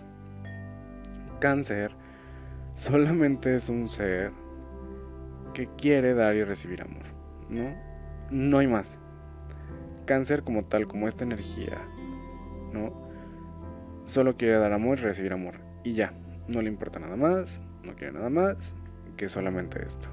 Cáncer 1.40 1.92
solamente 2.74 3.54
es 3.56 3.68
un 3.68 3.88
ser 3.88 4.32
que 5.52 5.68
quiere 5.76 6.14
dar 6.14 6.34
y 6.34 6.44
recibir 6.44 6.82
amor, 6.82 7.04
¿no? 7.48 7.74
No 8.30 8.58
hay 8.58 8.66
más. 8.66 8.98
Cáncer 10.06 10.42
como 10.42 10.64
tal, 10.64 10.86
como 10.86 11.08
esta 11.08 11.24
energía, 11.24 11.78
¿no? 12.72 12.92
Solo 14.06 14.36
quiere 14.36 14.58
dar 14.58 14.72
amor 14.72 14.98
y 14.98 15.02
recibir 15.02 15.32
amor. 15.32 15.54
Y 15.84 15.94
ya, 15.94 16.12
no 16.48 16.62
le 16.62 16.68
importa 16.68 16.98
nada 16.98 17.16
más, 17.16 17.60
no 17.82 17.94
quiere 17.94 18.12
nada 18.12 18.30
más 18.30 18.74
que 19.16 19.28
solamente 19.28 19.84
esto, 19.84 20.08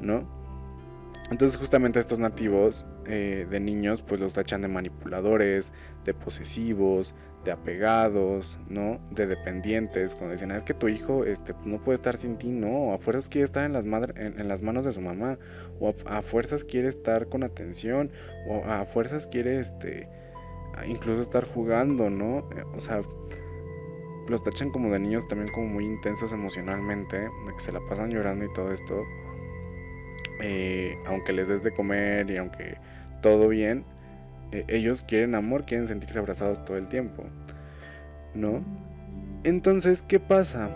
¿no? 0.00 0.39
Entonces 1.30 1.58
justamente 1.58 2.00
estos 2.00 2.18
nativos 2.18 2.84
eh, 3.06 3.46
de 3.48 3.60
niños 3.60 4.02
pues 4.02 4.20
los 4.20 4.34
tachan 4.34 4.62
de 4.62 4.68
manipuladores, 4.68 5.72
de 6.04 6.12
posesivos, 6.12 7.14
de 7.44 7.52
apegados, 7.52 8.58
¿no? 8.68 9.00
De 9.10 9.26
dependientes. 9.26 10.14
Cuando 10.14 10.32
dicen, 10.32 10.50
ah, 10.50 10.56
es 10.56 10.64
que 10.64 10.74
tu 10.74 10.88
hijo 10.88 11.24
este, 11.24 11.54
no 11.64 11.82
puede 11.82 11.94
estar 11.94 12.16
sin 12.16 12.36
ti, 12.36 12.48
no, 12.48 12.92
a 12.92 12.98
fuerzas 12.98 13.28
quiere 13.28 13.44
estar 13.44 13.64
en 13.64 13.72
las, 13.72 13.84
en, 14.16 14.48
las 14.48 14.62
manos 14.62 14.84
de 14.84 14.92
su 14.92 15.00
mamá, 15.00 15.38
o 15.78 15.94
a, 16.04 16.22
fuerzas 16.22 16.64
quiere 16.64 16.88
estar 16.88 17.28
con 17.28 17.42
atención, 17.42 18.10
o 18.48 18.64
a 18.64 18.84
fuerzas 18.84 19.26
quiere 19.26 19.60
este, 19.60 20.08
incluso 20.86 21.22
estar 21.22 21.44
jugando, 21.44 22.10
¿no? 22.10 22.40
Eh, 22.56 22.64
o 22.74 22.80
sea, 22.80 23.02
los 24.28 24.42
tachan 24.42 24.70
como 24.70 24.90
de 24.90 24.98
niños 24.98 25.26
también 25.28 25.50
como 25.52 25.66
muy 25.66 25.84
intensos 25.84 26.32
emocionalmente, 26.32 27.18
de 27.18 27.54
que 27.54 27.60
se 27.60 27.72
la 27.72 27.80
pasan 27.88 28.10
llorando 28.10 28.44
y 28.44 28.52
todo 28.52 28.72
esto. 28.72 29.02
Eh, 30.42 30.96
aunque 31.06 31.32
les 31.32 31.48
des 31.48 31.62
de 31.62 31.72
comer 31.72 32.30
y 32.30 32.36
aunque 32.36 32.76
todo 33.20 33.48
bien, 33.48 33.84
eh, 34.52 34.64
ellos 34.68 35.02
quieren 35.02 35.34
amor, 35.34 35.64
quieren 35.64 35.86
sentirse 35.86 36.18
abrazados 36.18 36.64
todo 36.64 36.76
el 36.76 36.86
tiempo, 36.86 37.24
¿no? 38.34 38.64
Entonces, 39.44 40.02
¿qué 40.02 40.18
pasa? 40.18 40.70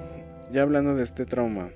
Ya 0.53 0.63
hablando 0.63 0.95
de 0.95 1.03
este 1.03 1.27
trauma, 1.27 1.71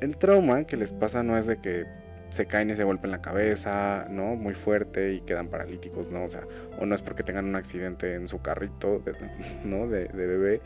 el 0.00 0.16
trauma 0.16 0.64
que 0.64 0.76
les 0.76 0.92
pasa 0.92 1.22
no 1.22 1.36
es 1.36 1.46
de 1.46 1.58
que 1.58 1.86
se 2.30 2.46
caen 2.46 2.70
y 2.70 2.76
se 2.76 2.84
golpeen 2.84 3.10
la 3.10 3.20
cabeza, 3.20 4.06
¿no? 4.08 4.36
Muy 4.36 4.54
fuerte 4.54 5.14
y 5.14 5.20
quedan 5.22 5.48
paralíticos, 5.48 6.10
¿no? 6.10 6.24
O 6.24 6.28
sea, 6.28 6.42
o 6.78 6.86
no 6.86 6.94
es 6.94 7.02
porque 7.02 7.22
tengan 7.22 7.44
un 7.44 7.56
accidente 7.56 8.14
en 8.14 8.28
su 8.28 8.40
carrito, 8.40 9.02
¿no? 9.64 9.86
De, 9.88 10.04
de 10.06 10.26
bebé. 10.26 10.60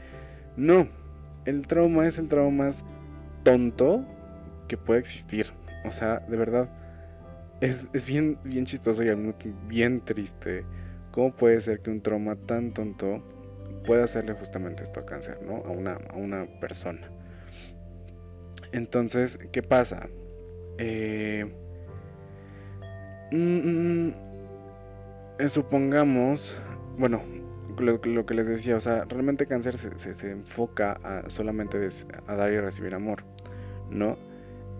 No, 0.57 0.89
el 1.47 1.67
trauma 1.67 2.07
es 2.07 2.19
el 2.19 2.29
trauma 2.29 2.65
más 2.65 2.85
tonto 3.43 4.05
que 4.69 4.77
puede 4.77 5.01
existir. 5.01 5.47
O 5.85 5.93
sea, 5.93 6.21
de 6.21 6.37
verdad, 6.37 6.69
es, 7.61 8.07
bien, 8.07 8.39
bien 8.45 8.67
chistoso 8.67 9.03
y 9.03 9.11
bien 9.69 10.01
triste. 10.05 10.65
¿Cómo 11.13 11.33
puede 11.35 11.61
ser 11.61 11.81
que 11.81 11.91
un 11.91 12.01
trauma 12.01 12.37
tan 12.37 12.73
tonto 12.73 13.23
pueda 13.87 14.05
hacerle 14.05 14.33
justamente 14.35 14.83
esto 14.83 15.01
a 15.01 15.07
cáncer, 15.07 15.41
¿no? 15.43 15.57
A 15.65 15.71
una, 15.71 15.99
a 16.11 16.17
una 16.17 16.47
persona. 16.61 17.09
Entonces, 18.73 19.39
¿qué 19.53 19.63
pasa? 19.63 20.09
Eh, 20.79 21.47
mm, 23.31 23.37
mm, 23.37 24.15
eh, 25.39 25.49
supongamos, 25.49 26.57
bueno, 26.99 27.23
lo, 27.79 28.27
que 28.27 28.35
les 28.35 28.47
decía, 28.47 28.77
o 28.77 28.81
sea, 28.81 29.05
realmente 29.05 29.47
cáncer 29.47 29.79
se, 29.79 29.97
se, 29.97 30.31
enfoca 30.31 30.93
a 31.05 31.31
solamente 31.31 31.79
a 32.27 32.37
dar 32.37 32.53
y 32.53 32.59
recibir 32.59 32.95
amor, 32.95 33.25
¿no? 33.91 34.17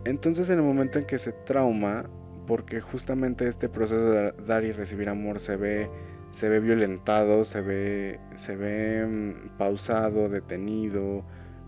Entonces 0.05 0.51
en 0.51 0.59
el 0.59 0.65
momento 0.65 0.99
en 0.99 1.07
que 1.07 1.19
se 1.19 1.33
trauma, 1.33 2.05
porque 2.47 2.81
justamente 2.81 3.49
este 3.49 3.69
proceso 3.69 4.11
de 4.11 4.33
dar 4.47 4.65
y 4.65 4.73
recibir 4.73 5.09
amor 5.09 5.41
se 5.41 5.57
ve, 5.57 5.89
se 6.33 6.49
ve 6.49 6.61
violentado, 6.61 7.45
se 7.45 7.61
ve, 7.61 8.21
se 8.35 8.57
ve 8.57 9.07
mm, 9.07 9.57
pausado, 9.57 10.29
detenido, 10.29 11.25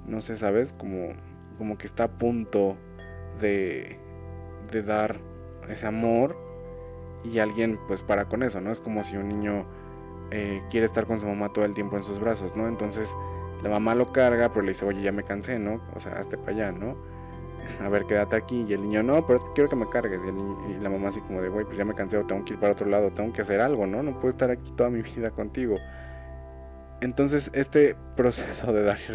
no 0.06 0.20
sé, 0.20 0.36
¿sabes? 0.36 0.72
Como, 0.72 1.14
como 1.58 1.78
que 1.78 1.86
está 1.86 2.04
a 2.04 2.08
punto 2.08 2.76
de, 3.40 3.98
de 4.70 4.82
dar 4.82 5.18
ese 5.68 5.86
amor 5.86 6.36
y 7.24 7.38
alguien 7.38 7.78
pues 7.88 8.02
para 8.02 8.26
con 8.26 8.42
eso, 8.42 8.60
¿no? 8.60 8.70
Es 8.70 8.80
como 8.80 9.02
si 9.02 9.16
un 9.16 9.28
niño 9.28 9.66
eh, 10.30 10.62
quiere 10.70 10.86
estar 10.86 11.06
con 11.06 11.18
su 11.18 11.26
mamá 11.26 11.52
todo 11.52 11.64
el 11.64 11.74
tiempo 11.74 11.96
en 11.96 12.02
sus 12.02 12.18
brazos, 12.18 12.56
¿no? 12.56 12.68
Entonces 12.68 13.14
la 13.62 13.70
mamá 13.70 13.94
lo 13.94 14.12
carga, 14.12 14.50
pero 14.50 14.62
le 14.62 14.72
dice, 14.72 14.84
oye, 14.84 15.02
ya 15.02 15.12
me 15.12 15.24
cansé, 15.24 15.58
¿no? 15.58 15.80
O 15.94 16.00
sea, 16.00 16.18
hazte 16.18 16.36
para 16.36 16.52
allá, 16.52 16.72
¿no? 16.72 16.96
A 17.82 17.88
ver, 17.88 18.04
quédate 18.06 18.36
aquí. 18.36 18.64
Y 18.68 18.72
el 18.72 18.82
niño, 18.82 19.02
no, 19.02 19.26
pero 19.26 19.38
es 19.38 19.44
que 19.44 19.52
quiero 19.54 19.70
que 19.70 19.76
me 19.76 19.88
cargues. 19.88 20.22
Y, 20.22 20.82
la 20.82 20.90
mamá 20.90 21.08
así 21.08 21.20
como 21.20 21.40
de, 21.40 21.48
güey, 21.48 21.64
pues 21.64 21.76
ya 21.76 21.84
me 21.84 21.94
cansé, 21.94 22.22
tengo 22.24 22.44
que 22.44 22.54
ir 22.54 22.60
para 22.60 22.72
otro 22.72 22.88
lado, 22.88 23.10
tengo 23.10 23.32
que 23.32 23.42
hacer 23.42 23.60
algo, 23.60 23.86
¿no? 23.86 24.02
No 24.02 24.12
puedo 24.12 24.30
estar 24.30 24.50
aquí 24.50 24.72
toda 24.76 24.90
mi 24.90 25.02
vida 25.02 25.30
contigo. 25.30 25.76
Entonces, 27.00 27.50
este 27.52 27.94
proceso 28.16 28.72
de 28.72 28.82
dar 28.82 28.98
y 28.98 29.12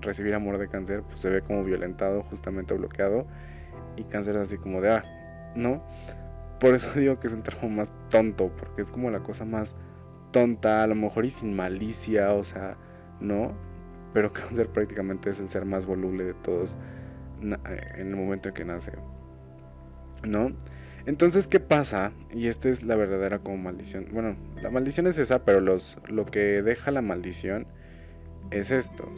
recibir, 0.00 0.34
amor 0.34 0.58
de 0.58 0.68
cáncer, 0.68 1.02
pues 1.02 1.20
se 1.20 1.28
ve 1.28 1.42
como 1.42 1.64
violentado, 1.64 2.22
justamente 2.24 2.74
bloqueado. 2.74 3.26
Y 3.96 4.04
cáncer 4.04 4.36
es 4.36 4.42
así 4.42 4.58
como 4.58 4.80
de, 4.80 4.90
ah, 4.90 5.04
¿no? 5.54 5.82
Por 6.60 6.74
eso 6.74 6.92
digo 6.98 7.18
que 7.18 7.26
es 7.26 7.32
un 7.32 7.42
trabajo 7.42 7.68
más 7.68 7.90
tonto, 8.10 8.50
porque 8.56 8.82
es 8.82 8.90
como 8.90 9.10
la 9.10 9.20
cosa 9.20 9.44
más 9.44 9.74
tonta, 10.30 10.82
a 10.82 10.86
lo 10.86 10.94
mejor 10.94 11.24
y 11.24 11.30
sin 11.30 11.54
malicia, 11.56 12.32
o 12.32 12.44
sea, 12.44 12.76
¿no? 13.20 13.52
Pero 14.12 14.32
cáncer 14.34 14.68
prácticamente 14.68 15.30
es 15.30 15.40
el 15.40 15.48
ser 15.48 15.64
más 15.64 15.84
voluble 15.84 16.24
de 16.24 16.34
todos 16.34 16.76
en 17.40 18.08
el 18.08 18.16
momento 18.16 18.48
en 18.48 18.54
que 18.54 18.64
nace. 18.64 18.92
¿No? 20.22 20.52
Entonces, 21.06 21.46
¿qué 21.46 21.60
pasa? 21.60 22.12
Y 22.34 22.48
esta 22.48 22.68
es 22.68 22.82
la 22.82 22.96
verdadera 22.96 23.38
como 23.38 23.56
maldición. 23.58 24.08
Bueno, 24.12 24.36
la 24.60 24.70
maldición 24.70 25.06
es 25.06 25.18
esa, 25.18 25.44
pero 25.44 25.60
los, 25.60 25.98
lo 26.08 26.26
que 26.26 26.62
deja 26.62 26.90
la 26.90 27.00
maldición 27.00 27.66
es 28.50 28.72
esto. 28.72 29.08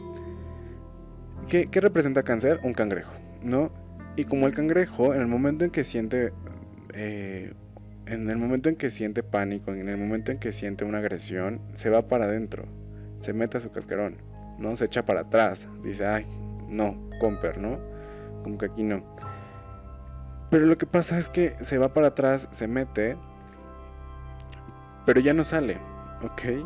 ¿Qué, 1.49 1.67
representa 1.73 2.21
cáncer? 2.21 2.59
Un 2.63 2.73
cangrejo, 2.73 3.11
¿no? 3.41 3.71
Y 4.15 4.25
como 4.25 4.45
el 4.45 4.53
cangrejo, 4.53 5.15
en 5.15 5.21
el 5.21 5.27
momento 5.27 5.65
en 5.65 5.71
que 5.71 5.83
siente... 5.83 6.31
Eh, 6.93 7.53
en 8.05 8.29
el 8.29 8.37
momento 8.37 8.69
en 8.69 8.75
que 8.75 8.89
siente 8.89 9.21
pánico, 9.21 9.71
en 9.71 9.87
el 9.87 9.97
momento 9.97 10.31
en 10.31 10.39
que 10.39 10.51
siente 10.51 10.83
una 10.83 10.97
agresión, 10.97 11.61
se 11.73 11.91
va 11.91 12.07
para 12.07 12.25
adentro, 12.25 12.65
se 13.19 13.33
mete 13.33 13.57
a 13.57 13.61
su 13.61 13.71
cascarón, 13.71 14.17
¿no? 14.57 14.75
Se 14.75 14.85
echa 14.85 15.05
para 15.05 15.21
atrás, 15.21 15.67
dice, 15.83 16.07
ay, 16.07 16.25
no, 16.67 17.09
comper, 17.19 17.59
¿no? 17.59 17.79
Como 18.43 18.57
que 18.57 18.65
aquí 18.65 18.83
no. 18.83 19.03
Pero 20.49 20.65
lo 20.65 20.77
que 20.77 20.85
pasa 20.85 21.17
es 21.17 21.29
que 21.29 21.55
se 21.61 21.77
va 21.77 21.93
para 21.93 22.07
atrás, 22.07 22.47
se 22.51 22.67
mete, 22.67 23.17
pero 25.05 25.19
ya 25.21 25.33
no 25.33 25.43
sale, 25.43 25.77
¿ok? 26.23 26.65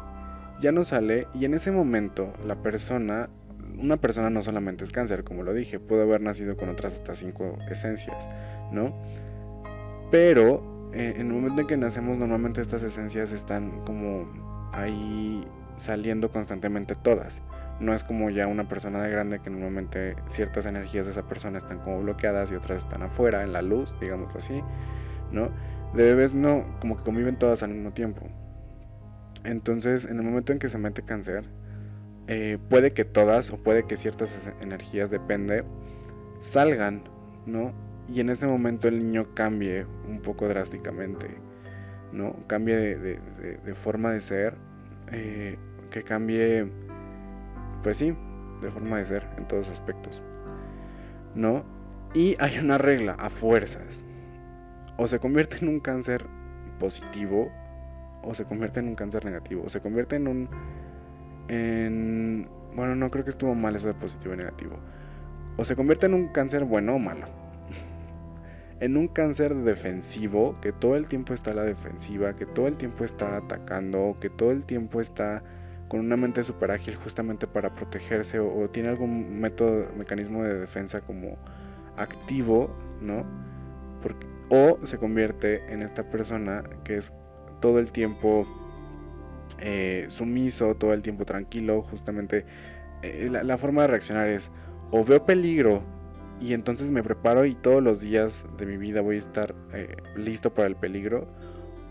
Ya 0.62 0.72
no 0.72 0.84
sale 0.84 1.28
y 1.34 1.46
en 1.46 1.54
ese 1.54 1.72
momento 1.72 2.34
la 2.46 2.56
persona, 2.56 3.30
una 3.78 3.98
persona 3.98 4.30
no 4.30 4.42
solamente 4.42 4.84
es 4.84 4.92
cáncer, 4.92 5.24
como 5.24 5.44
lo 5.44 5.54
dije, 5.54 5.80
puede 5.80 6.04
haber 6.04 6.22
nacido 6.22 6.56
con 6.56 6.70
otras 6.70 6.94
hasta 6.94 7.16
cinco 7.16 7.58
esencias, 7.70 8.30
¿no? 8.72 8.94
Pero 10.12 10.90
eh, 10.94 11.16
en 11.18 11.28
el 11.28 11.34
momento 11.34 11.62
en 11.62 11.68
que 11.68 11.76
nacemos 11.76 12.18
normalmente 12.18 12.62
estas 12.62 12.84
esencias 12.84 13.32
están 13.32 13.84
como 13.84 14.28
ahí 14.72 15.46
saliendo 15.76 16.32
constantemente 16.32 16.96
todas. 16.96 17.42
No 17.84 17.94
es 17.94 18.06
como 18.06 18.30
ya 18.30 18.48
una 18.48 18.70
persona 18.70 19.04
de 19.04 19.10
grande 19.10 19.40
que 19.40 19.50
normalmente 19.50 20.16
ciertas 20.30 20.66
energías 20.66 21.06
de 21.06 21.12
esa 21.12 21.28
persona 21.28 21.58
están 21.58 21.80
como 21.80 22.02
bloqueadas 22.02 22.50
y 22.50 22.56
otras 22.56 22.84
están 22.84 23.02
afuera, 23.02 23.44
en 23.44 23.52
la 23.52 23.62
luz, 23.62 23.94
digámoslo 24.00 24.38
así, 24.38 24.64
¿no? 25.34 25.50
De 25.94 26.04
bebés 26.04 26.34
no, 26.34 26.64
como 26.80 26.96
que 26.96 27.04
conviven 27.04 27.38
todas 27.38 27.62
al 27.62 27.72
mismo 27.72 27.92
tiempo. 27.92 28.22
Entonces, 29.44 30.06
en 30.06 30.16
el 30.18 30.24
momento 30.24 30.54
en 30.54 30.60
que 30.60 30.70
se 30.70 30.78
mete 30.78 31.04
cáncer, 31.04 31.44
eh, 32.28 32.58
puede 32.70 32.94
que 32.94 33.04
todas 33.04 33.52
o 33.52 33.58
puede 33.58 33.86
que 33.86 33.98
ciertas 33.98 34.50
energías, 34.62 35.12
depende, 35.12 35.66
salgan, 36.40 37.04
¿no? 37.46 37.74
Y 38.08 38.22
en 38.22 38.30
ese 38.30 38.48
momento 38.48 38.88
el 38.88 39.00
niño 39.00 39.34
cambie 39.34 39.86
un 40.08 40.22
poco 40.22 40.48
drásticamente, 40.48 41.28
¿no? 42.14 42.48
Cambie 42.48 42.78
de, 42.78 43.76
forma 43.76 44.14
de 44.14 44.22
ser, 44.22 44.56
eh, 45.12 45.58
que 45.92 46.04
cambie 46.04 46.66
pues 47.84 47.98
sí, 47.98 48.16
de 48.62 48.72
forma 48.72 48.98
de 48.98 49.06
ser 49.06 49.28
en 49.38 49.48
todos 49.48 49.70
aspectos. 49.70 50.22
¿No? 51.36 51.64
Y 52.14 52.36
hay 52.40 52.58
una 52.60 52.78
regla, 52.78 53.16
a 53.20 53.30
fuerzas. 53.30 54.04
O 54.98 55.08
se 55.08 55.20
convierte 55.20 55.58
en 55.58 55.68
un 55.68 55.80
cáncer 55.80 56.26
positivo 56.80 57.52
o 58.24 58.34
se 58.34 58.46
convierte 58.46 58.80
en 58.80 58.88
un 58.88 58.96
cáncer 58.96 59.26
negativo. 59.26 59.64
O 59.66 59.70
se 59.70 59.82
convierte 59.82 60.16
en 60.16 60.28
un... 60.28 60.50
En, 61.50 62.48
bueno, 62.76 62.96
no 62.96 63.12
creo 63.12 63.24
que 63.24 63.32
estuvo 63.32 63.54
mal 63.54 63.76
eso 63.76 63.88
de 63.88 63.94
positivo 63.94 64.34
y 64.34 64.38
negativo. 64.38 64.78
O 65.58 65.66
se 65.66 65.76
convierte 65.76 66.06
en 66.06 66.14
un 66.14 66.28
cáncer 66.30 66.64
bueno 66.64 66.96
o 66.96 67.00
malo. 67.00 67.28
en 68.80 68.96
un 68.96 69.08
cáncer 69.08 69.56
defensivo, 69.56 70.56
que 70.62 70.72
todo 70.72 70.96
el 70.96 71.08
tiempo 71.08 71.34
está 71.34 71.52
a 71.52 71.56
la 71.56 71.64
defensiva, 71.64 72.36
que 72.36 72.46
todo 72.46 72.68
el 72.68 72.78
tiempo 72.78 73.04
está 73.04 73.38
atacando, 73.38 74.16
que 74.22 74.30
todo 74.30 74.52
el 74.52 74.64
tiempo 74.64 75.02
está 75.02 75.44
con 75.94 76.00
una 76.00 76.18
mente 76.18 76.44
super 76.44 76.72
ágil 76.72 76.96
justamente 76.96 77.46
para 77.46 77.76
protegerse 77.76 78.40
o, 78.40 78.68
tiene 78.68 78.90
algún 78.90 79.40
método, 79.40 79.86
mecanismo 79.96 80.42
de 80.42 80.62
defensa 80.62 81.02
como 81.02 81.38
activo, 81.98 82.76
¿no? 83.00 83.24
O 84.50 84.80
se 84.88 84.98
convierte 84.98 85.72
en 85.72 85.84
esta 85.84 86.10
persona 86.10 86.64
que 86.84 86.98
es 86.98 87.14
todo 87.62 87.78
el 87.78 87.92
tiempo 87.92 88.44
eh, 89.60 90.06
sumiso, 90.08 90.74
todo 90.74 90.94
el 90.94 91.04
tiempo 91.04 91.26
tranquilo, 91.26 91.84
justamente 91.84 92.44
eh, 93.04 93.30
la, 93.30 93.58
forma 93.60 93.84
de 93.84 93.90
reaccionar 93.90 94.30
es 94.30 94.50
o 94.90 95.06
veo 95.06 95.24
peligro 95.28 95.84
y 96.42 96.56
entonces 96.56 96.90
me 96.90 97.04
preparo 97.04 97.46
y 97.46 97.54
todos 97.54 97.84
los 97.84 98.02
días 98.02 98.48
de 98.58 98.66
mi 98.66 98.78
vida 98.78 99.02
voy 99.02 99.18
a 99.18 99.20
estar 99.20 99.54
eh, 99.76 99.96
listo 100.16 100.56
para 100.56 100.68
el 100.68 100.76
peligro, 100.76 101.28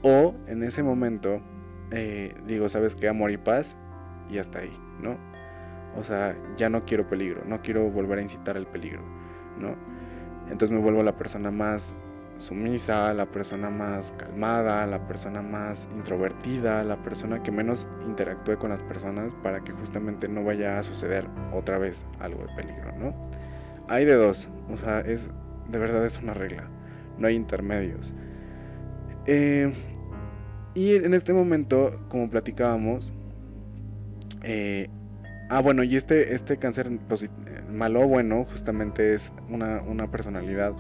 o 0.03 0.35
en 0.49 0.65
ese 0.65 0.83
momento 0.83 1.41
digo, 2.49 2.71
¿sabes 2.71 2.97
qué? 2.97 3.07
Amor 3.07 3.31
y 3.31 3.37
paz 3.37 3.77
y 4.33 4.39
hasta 4.39 4.61
ahí, 4.61 4.77
¿no? 5.01 5.17
O 5.97 6.03
sea, 6.03 6.35
ya 6.57 6.71
no 6.71 6.85
quiero 6.85 7.07
peligro, 7.07 7.43
no 7.45 7.61
quiero 7.61 7.91
volver 7.91 8.19
a 8.19 8.23
incitar 8.23 8.57
al 8.57 8.67
peligro, 8.67 9.03
¿no? 9.59 9.77
Entonces 10.51 10.71
me 10.71 10.81
vuelvo 10.81 11.03
la 11.03 11.17
persona 11.17 11.51
más 11.51 11.95
sumisa, 12.39 13.13
la 13.13 13.27
persona 13.27 13.71
más 13.71 14.13
calmada, 14.13 14.87
la 14.87 15.07
persona 15.07 15.43
más 15.43 15.89
introvertida, 15.95 16.83
la 16.83 16.97
persona 17.03 17.43
que 17.43 17.53
menos 17.53 17.87
interactúe 18.07 18.59
con 18.59 18.71
las 18.71 18.83
personas 18.83 19.35
para 19.43 19.61
que 19.61 19.73
justamente 19.73 20.29
no 20.29 20.43
vaya 20.43 20.79
a 20.79 20.83
suceder 20.83 21.29
otra 21.53 21.79
vez 21.79 22.07
algo 22.19 22.43
de 22.45 22.55
peligro, 22.57 22.93
¿no? 22.99 23.15
Hay 23.89 24.05
de 24.07 24.15
dos, 24.15 24.49
o 24.73 24.77
sea, 24.77 25.01
es 25.01 25.29
de 25.69 25.79
verdad 25.79 26.05
es 26.05 26.19
una 26.19 26.35
regla, 26.35 26.69
no 27.19 27.29
hay 27.29 27.35
intermedios. 27.35 28.15
Eh, 29.27 29.73
y 30.75 30.95
en 30.97 31.15
este 31.15 31.33
momento, 31.33 32.01
como 32.09 32.31
platicábamos, 32.31 33.13
eh, 34.43 34.89
ah, 35.49 35.61
bueno, 35.61 35.83
y 35.83 35.97
este, 35.97 36.35
este 36.35 36.57
cáncer 36.57 36.91
malo 37.71 38.01
o 38.01 38.09
bueno 38.09 38.47
justamente 38.51 39.15
es 39.15 39.33
una, 39.49 39.83
una 39.83 40.11
personalidad 40.11 40.73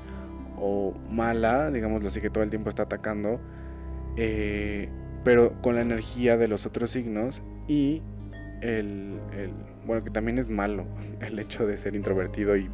o 0.58 0.94
mala, 1.10 1.70
digámoslo 1.70 2.08
así, 2.08 2.20
que 2.20 2.30
todo 2.30 2.44
el 2.44 2.50
tiempo 2.50 2.68
está 2.68 2.84
atacando, 2.84 3.40
eh, 4.16 4.88
pero 5.24 5.60
con 5.60 5.74
la 5.74 5.82
energía 5.82 6.36
de 6.36 6.48
los 6.48 6.66
otros 6.66 6.90
signos 6.90 7.42
y 7.68 8.02
el, 8.60 9.18
bueno, 9.86 10.04
que 10.04 10.10
también 10.10 10.38
es 10.38 10.48
malo 10.48 10.84
el 11.20 11.38
hecho 11.38 11.66
de 11.66 11.76
ser 11.76 11.96
introvertido 11.96 12.56
y, 12.56 12.70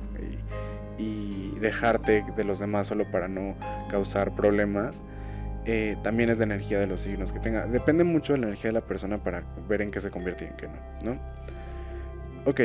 y, 0.98 1.56
dejarte 1.60 2.24
de 2.36 2.44
los 2.44 2.58
demás 2.58 2.86
solo 2.86 3.10
para 3.10 3.26
no 3.26 3.54
causar 3.88 4.34
problemas. 4.34 5.02
Eh, 5.70 5.98
también 6.02 6.30
es 6.30 6.38
la 6.38 6.44
energía 6.44 6.80
de 6.80 6.86
los 6.86 7.02
signos 7.02 7.30
que 7.30 7.40
tenga. 7.40 7.66
Depende 7.66 8.02
mucho 8.02 8.32
de 8.32 8.38
la 8.38 8.46
energía 8.46 8.70
de 8.70 8.72
la 8.72 8.80
persona 8.80 9.18
para 9.18 9.42
ver 9.68 9.82
en 9.82 9.90
qué 9.90 10.00
se 10.00 10.10
convierte 10.10 10.46
y 10.46 10.48
en 10.48 10.56
qué 10.56 10.66
no, 10.66 11.12
¿no? 11.12 11.20
Ok, 12.46 12.60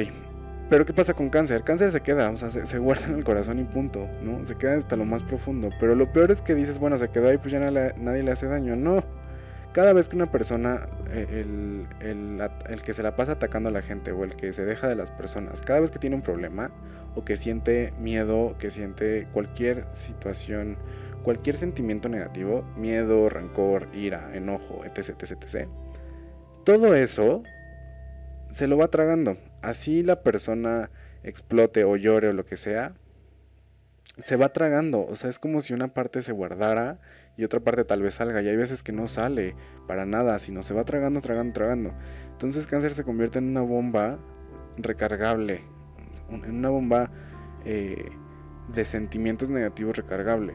pero 0.69 0.85
¿qué 0.85 0.93
pasa 0.93 1.13
con 1.13 1.29
cáncer? 1.29 1.63
Cáncer 1.63 1.91
se 1.91 1.99
queda, 1.99 2.29
o 2.29 2.37
sea, 2.37 2.49
se, 2.49 2.77
guarda 2.79 3.07
en 3.07 3.15
el 3.15 3.25
corazón 3.25 3.59
y 3.59 3.65
punto, 3.65 4.07
¿no? 4.21 4.45
Se 4.45 4.55
queda 4.55 4.77
hasta 4.77 4.95
lo 4.95 5.03
más 5.03 5.21
profundo. 5.21 5.69
Pero 5.81 5.95
lo 5.95 6.13
peor 6.13 6.31
es 6.31 6.41
que 6.41 6.55
dices, 6.55 6.79
bueno, 6.79 6.97
se 6.97 7.09
quedó 7.09 7.27
ahí, 7.27 7.37
pues 7.37 7.51
ya 7.51 7.59
nadie 7.59 8.23
le 8.23 8.31
hace 8.31 8.47
daño. 8.47 8.77
No. 8.77 9.03
Cada 9.73 9.91
vez 9.91 10.07
que 10.07 10.15
una 10.15 10.31
persona, 10.31 10.87
eh, 11.11 11.45
el, 11.99 12.81
que 12.83 12.93
se 12.93 13.03
la 13.03 13.17
pasa 13.17 13.33
atacando 13.33 13.67
a 13.67 13.71
la 13.73 13.81
gente 13.81 14.13
o 14.13 14.23
el 14.23 14.35
que 14.37 14.53
se 14.53 14.63
deja 14.63 14.87
de 14.87 14.95
las 14.95 15.11
personas, 15.11 15.61
cada 15.61 15.81
vez 15.81 15.91
que 15.91 15.99
tiene 15.99 16.15
un 16.15 16.21
problema 16.21 16.71
o 17.15 17.25
que 17.25 17.35
siente 17.35 17.93
miedo, 17.99 18.55
que 18.59 18.71
siente 18.71 19.27
cualquier 19.33 19.87
situación, 19.91 20.77
cualquier 21.23 21.57
sentimiento 21.57 22.09
negativo, 22.09 22.63
miedo, 22.77 23.29
rencor, 23.29 23.87
ira, 23.93 24.35
enojo, 24.35 24.83
etc, 24.85 25.09
etc, 25.09 25.31
etc. 25.31 25.67
Todo 26.63 26.95
eso 26.95 27.43
se 28.51 28.67
lo 28.67 28.77
va 28.77 28.89
tragando 28.89 29.37
así 29.63 30.03
la 30.03 30.21
persona 30.21 30.91
explote 31.23 31.85
o 31.85 31.95
llore 31.95 32.29
o 32.29 32.33
lo 32.33 32.45
que 32.45 32.57
sea, 32.57 32.93
se 34.19 34.35
va 34.35 34.49
tragando. 34.49 35.07
O 35.07 35.15
sea, 35.15 35.29
es 35.29 35.39
como 35.39 35.61
si 35.61 35.73
una 35.73 35.93
parte 35.93 36.21
se 36.21 36.31
guardara 36.31 36.99
y 37.35 37.45
otra 37.45 37.61
parte 37.61 37.83
tal 37.85 38.03
vez 38.03 38.15
salga. 38.15 38.41
Y 38.41 38.49
hay 38.49 38.55
veces 38.55 38.83
que 38.83 38.91
no 38.91 39.07
sale 39.07 39.55
para 39.87 40.05
nada, 40.05 40.37
sino 40.37 40.61
se 40.61 40.75
va 40.75 40.83
tragando, 40.83 41.21
tragando, 41.21 41.53
tragando. 41.53 41.93
Entonces 42.31 42.67
cáncer 42.67 42.93
se 42.93 43.03
convierte 43.03 43.39
en 43.39 43.47
una 43.49 43.61
bomba 43.61 44.19
recargable, 44.77 45.61
en 46.29 46.55
una 46.55 46.69
bomba 46.69 47.09
eh, 47.65 48.11
de 48.73 48.85
sentimientos 48.85 49.49
negativos 49.49 49.97
recargable. 49.97 50.53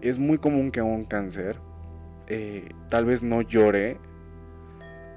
Es 0.00 0.18
muy 0.18 0.38
común 0.38 0.70
que 0.70 0.82
un 0.82 1.04
cáncer 1.04 1.58
eh, 2.32 2.68
tal 2.88 3.06
vez 3.06 3.22
no 3.24 3.42
llore 3.42 3.98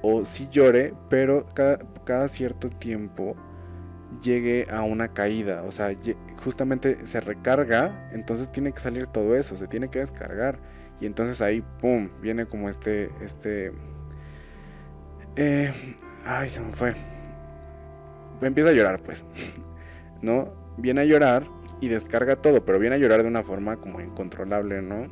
o 0.02 0.26
sí 0.26 0.50
llore, 0.52 0.94
pero 1.10 1.46
cada, 1.54 2.28
cierto 2.28 2.70
tiempo 2.70 3.36
llegue 4.22 4.68
a 4.70 4.82
una 4.82 5.08
caída, 5.10 5.64
o 5.64 5.72
sea, 5.72 5.96
justamente 6.44 7.06
se 7.06 7.22
recarga, 7.22 8.10
entonces 8.12 8.52
tiene 8.52 8.74
que 8.74 8.80
salir 8.80 9.08
todo 9.08 9.36
eso, 9.36 9.56
se 9.56 9.68
tiene 9.68 9.90
que 9.90 10.00
descargar 10.00 10.60
y 11.00 11.06
entonces 11.06 11.42
ahí, 11.42 11.64
¡pum!, 11.80 12.10
viene 12.22 12.46
como 12.46 12.68
este, 12.68 13.10
este, 13.24 13.72
eh, 15.36 15.72
ay, 16.26 16.50
se 16.50 16.62
me 16.62 16.74
fue, 16.74 16.96
empieza 18.42 18.72
a 18.72 18.74
llorar, 18.74 19.02
pues, 19.02 19.24
¿no? 20.22 20.52
Viene 20.78 21.02
a 21.02 21.06
llorar 21.06 21.48
y 21.84 21.90
descarga 21.90 22.38
todo, 22.38 22.64
pero 22.64 22.80
viene 22.80 22.96
a 22.96 23.00
llorar 23.00 23.24
de 23.24 23.28
una 23.28 23.44
forma 23.44 23.76
como 23.76 24.00
incontrolable, 24.00 24.82
¿no? 24.82 25.08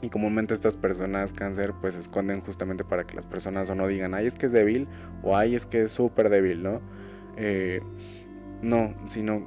Y 0.00 0.10
comúnmente 0.10 0.54
estas 0.54 0.76
personas 0.76 1.32
cáncer 1.32 1.74
pues 1.80 1.94
se 1.94 2.00
esconden 2.00 2.40
justamente 2.40 2.84
para 2.84 3.04
que 3.04 3.16
las 3.16 3.26
personas 3.26 3.68
o 3.68 3.74
no 3.74 3.88
digan, 3.88 4.14
ay 4.14 4.28
es 4.28 4.36
que 4.36 4.46
es 4.46 4.52
débil 4.52 4.86
o 5.24 5.36
ay 5.36 5.56
es 5.56 5.66
que 5.66 5.82
es 5.82 5.90
súper 5.90 6.28
débil, 6.28 6.62
¿no? 6.62 6.80
Eh, 7.36 7.80
no, 8.62 8.94
sino 9.06 9.44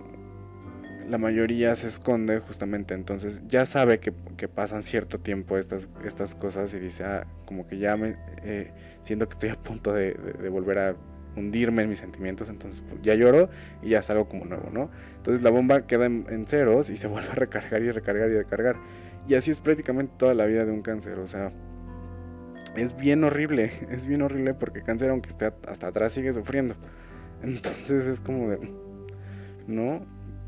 la 1.08 1.18
mayoría 1.18 1.74
se 1.78 1.88
esconde 1.88 2.40
justamente, 2.40 2.96
entonces 2.96 3.42
ya 3.48 3.66
sabe 3.66 4.02
que, 4.02 4.12
pasan 4.50 4.84
cierto 4.84 5.20
tiempo 5.22 5.58
estas, 5.58 5.88
estas 6.04 6.36
cosas 6.36 6.74
y 6.74 6.80
dice, 6.80 7.06
ah, 7.06 7.28
como 7.46 7.66
que 7.66 7.78
ya 7.78 7.96
me 7.96 8.18
eh, 8.44 8.74
siento 9.04 9.26
que 9.28 9.32
estoy 9.32 9.50
a 9.50 9.56
punto 9.56 9.94
de, 9.94 10.14
volver 10.50 10.80
a 10.80 10.96
hundirme 11.36 11.84
en 11.84 11.90
mis 11.90 12.00
sentimientos, 12.00 12.50
entonces 12.50 12.82
pues, 12.88 13.02
ya 13.02 13.16
lloro 13.16 13.50
y 13.82 13.90
ya 13.90 14.02
salgo 14.02 14.28
como 14.30 14.46
nuevo, 14.46 14.70
¿no? 14.72 14.90
Entonces 15.18 15.44
la 15.44 15.50
bomba 15.50 15.86
queda 15.88 16.06
en 16.06 16.46
ceros 16.48 16.90
y 16.90 16.98
se 16.98 17.08
vuelve 17.08 17.30
a 17.30 17.36
recargar 17.36 17.82
y 17.82 17.92
recargar 17.92 18.30
y 18.30 18.36
recargar. 18.36 18.76
Y 19.28 19.34
así 19.34 19.52
es 19.52 19.60
prácticamente 19.60 20.14
toda 20.18 20.34
la 20.34 20.46
vida 20.46 20.66
de 20.66 20.72
un 20.72 20.82
cáncer. 20.82 21.20
O 21.20 21.28
sea, 21.28 21.52
es 22.76 22.96
bien 22.96 23.24
horrible. 23.24 23.72
Es 23.90 24.06
bien 24.06 24.22
horrible 24.22 24.54
porque 24.54 24.82
cáncer, 24.82 25.10
aunque 25.10 25.30
esté 25.30 25.52
hasta 25.68 25.88
atrás, 25.88 26.14
sigue 26.14 26.32
sufriendo. 26.34 26.76
Entonces 27.42 28.06
es 28.06 28.20
como 28.20 28.50
de... 28.50 28.60
¿No? 29.68 30.06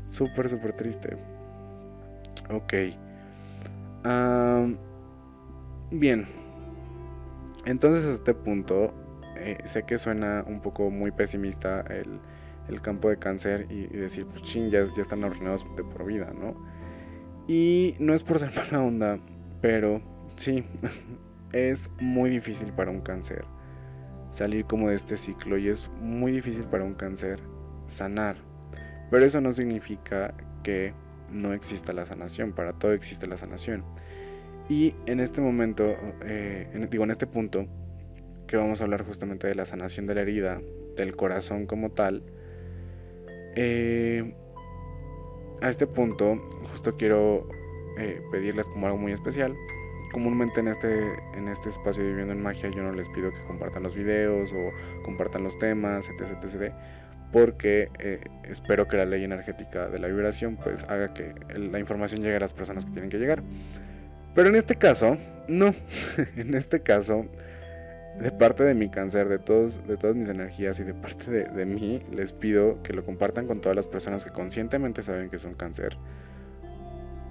Súper, 0.08 0.48
súper 0.48 0.72
triste. 0.74 1.16
Ok. 2.50 2.72
bien. 5.90 6.26
Entonces 7.66 8.06
a 8.06 8.12
este 8.12 8.32
punto, 8.32 8.94
eh, 9.38 9.58
sé 9.64 9.84
que 9.84 9.98
suena 9.98 10.44
un 10.46 10.60
poco 10.60 10.90
muy 10.90 11.10
pesimista 11.10 11.80
el, 11.80 12.20
el 12.68 12.80
campo 12.80 13.08
de 13.08 13.18
cáncer 13.18 13.66
y, 13.70 13.86
decir, 13.86 14.26
pues 14.26 14.42
ching, 14.42 14.70
ya, 14.70 14.84
ya 14.96 15.02
están 15.02 15.24
arruinados 15.24 15.64
de 15.76 15.84
por 15.84 16.04
vida, 16.04 16.32
¿no? 16.38 16.54
Y 17.46 17.94
no 17.98 18.14
es 18.14 18.22
por 18.22 18.38
ser 18.38 18.52
mala 18.56 18.82
onda, 18.82 19.18
pero 19.60 20.00
sí, 20.36 20.64
es 21.52 21.90
muy 22.00 22.30
difícil 22.30 22.72
para 22.72 22.90
un 22.90 23.00
cáncer 23.00 23.44
salir 24.30 24.66
como 24.66 24.90
de 24.90 24.94
este 24.94 25.16
ciclo 25.16 25.56
y 25.56 25.68
es 25.68 25.88
muy 26.00 26.32
difícil 26.32 26.64
para 26.64 26.84
un 26.84 26.94
cáncer 26.94 27.40
sanar. 27.86 28.36
Pero 29.10 29.24
eso 29.24 29.40
no 29.40 29.52
significa 29.52 30.34
que 30.62 30.92
no 31.30 31.54
exista 31.54 31.92
la 31.92 32.04
sanación, 32.04 32.52
para 32.52 32.74
todo 32.74 32.92
existe 32.92 33.26
la 33.26 33.36
sanación. 33.36 33.84
Y 34.68 34.94
en 35.06 35.20
este 35.20 35.40
momento, 35.40 35.96
eh, 36.22 36.86
digo, 36.90 37.04
en 37.04 37.10
este 37.10 37.26
punto, 37.26 37.66
que 38.48 38.56
vamos 38.56 38.80
a 38.80 38.84
hablar 38.84 39.04
justamente 39.04 39.46
de 39.46 39.54
la 39.54 39.64
sanación 39.64 40.06
de 40.06 40.16
la 40.16 40.22
herida, 40.22 40.60
del 40.96 41.14
corazón 41.14 41.66
como 41.66 41.90
tal, 41.90 42.24
eh, 43.54 44.34
a 45.62 45.68
este 45.68 45.86
punto 45.86 46.40
justo 46.72 46.96
quiero 46.96 47.48
eh, 47.98 48.20
pedirles 48.32 48.66
como 48.66 48.86
algo 48.86 48.98
muy 48.98 49.12
especial. 49.12 49.54
Comúnmente 50.12 50.60
en 50.60 50.68
este, 50.68 50.88
en 51.36 51.48
este 51.48 51.68
espacio 51.68 52.02
de 52.02 52.08
Viviendo 52.08 52.32
en 52.32 52.42
Magia 52.42 52.70
yo 52.70 52.82
no 52.82 52.92
les 52.92 53.08
pido 53.10 53.30
que 53.32 53.42
compartan 53.42 53.82
los 53.84 53.94
videos 53.94 54.52
o 54.52 55.04
compartan 55.04 55.44
los 55.44 55.56
temas, 55.58 56.08
etc. 56.08 56.32
etc 56.42 56.72
porque 57.32 57.90
eh, 57.98 58.20
espero 58.44 58.88
que 58.88 58.96
la 58.96 59.04
ley 59.04 59.24
energética 59.24 59.88
de 59.88 59.98
la 59.98 60.08
vibración 60.08 60.56
pues 60.56 60.84
haga 60.84 61.12
que 61.12 61.34
la 61.54 61.78
información 61.78 62.22
llegue 62.22 62.36
a 62.36 62.40
las 62.40 62.52
personas 62.52 62.84
que 62.84 62.92
tienen 62.92 63.10
que 63.10 63.18
llegar. 63.18 63.42
Pero 64.34 64.48
en 64.48 64.56
este 64.56 64.76
caso, 64.76 65.18
no. 65.46 65.74
en 66.36 66.54
este 66.54 66.80
caso, 66.80 67.26
de 68.20 68.32
parte 68.32 68.64
de 68.64 68.74
mi 68.74 68.88
cáncer, 68.90 69.28
de, 69.28 69.38
todos, 69.38 69.86
de 69.86 69.96
todas 69.96 70.16
mis 70.16 70.28
energías 70.28 70.80
y 70.80 70.84
de 70.84 70.94
parte 70.94 71.30
de, 71.30 71.66
mí, 71.66 72.02
les 72.10 72.32
pido 72.32 72.82
que 72.82 72.92
lo 72.92 73.04
compartan 73.04 73.46
con 73.46 73.60
todas 73.60 73.76
las 73.76 73.86
personas 73.86 74.24
que 74.24 74.30
conscientemente 74.30 75.02
saben 75.02 75.30
que 75.30 75.38
son 75.38 75.54
cáncer. 75.54 75.96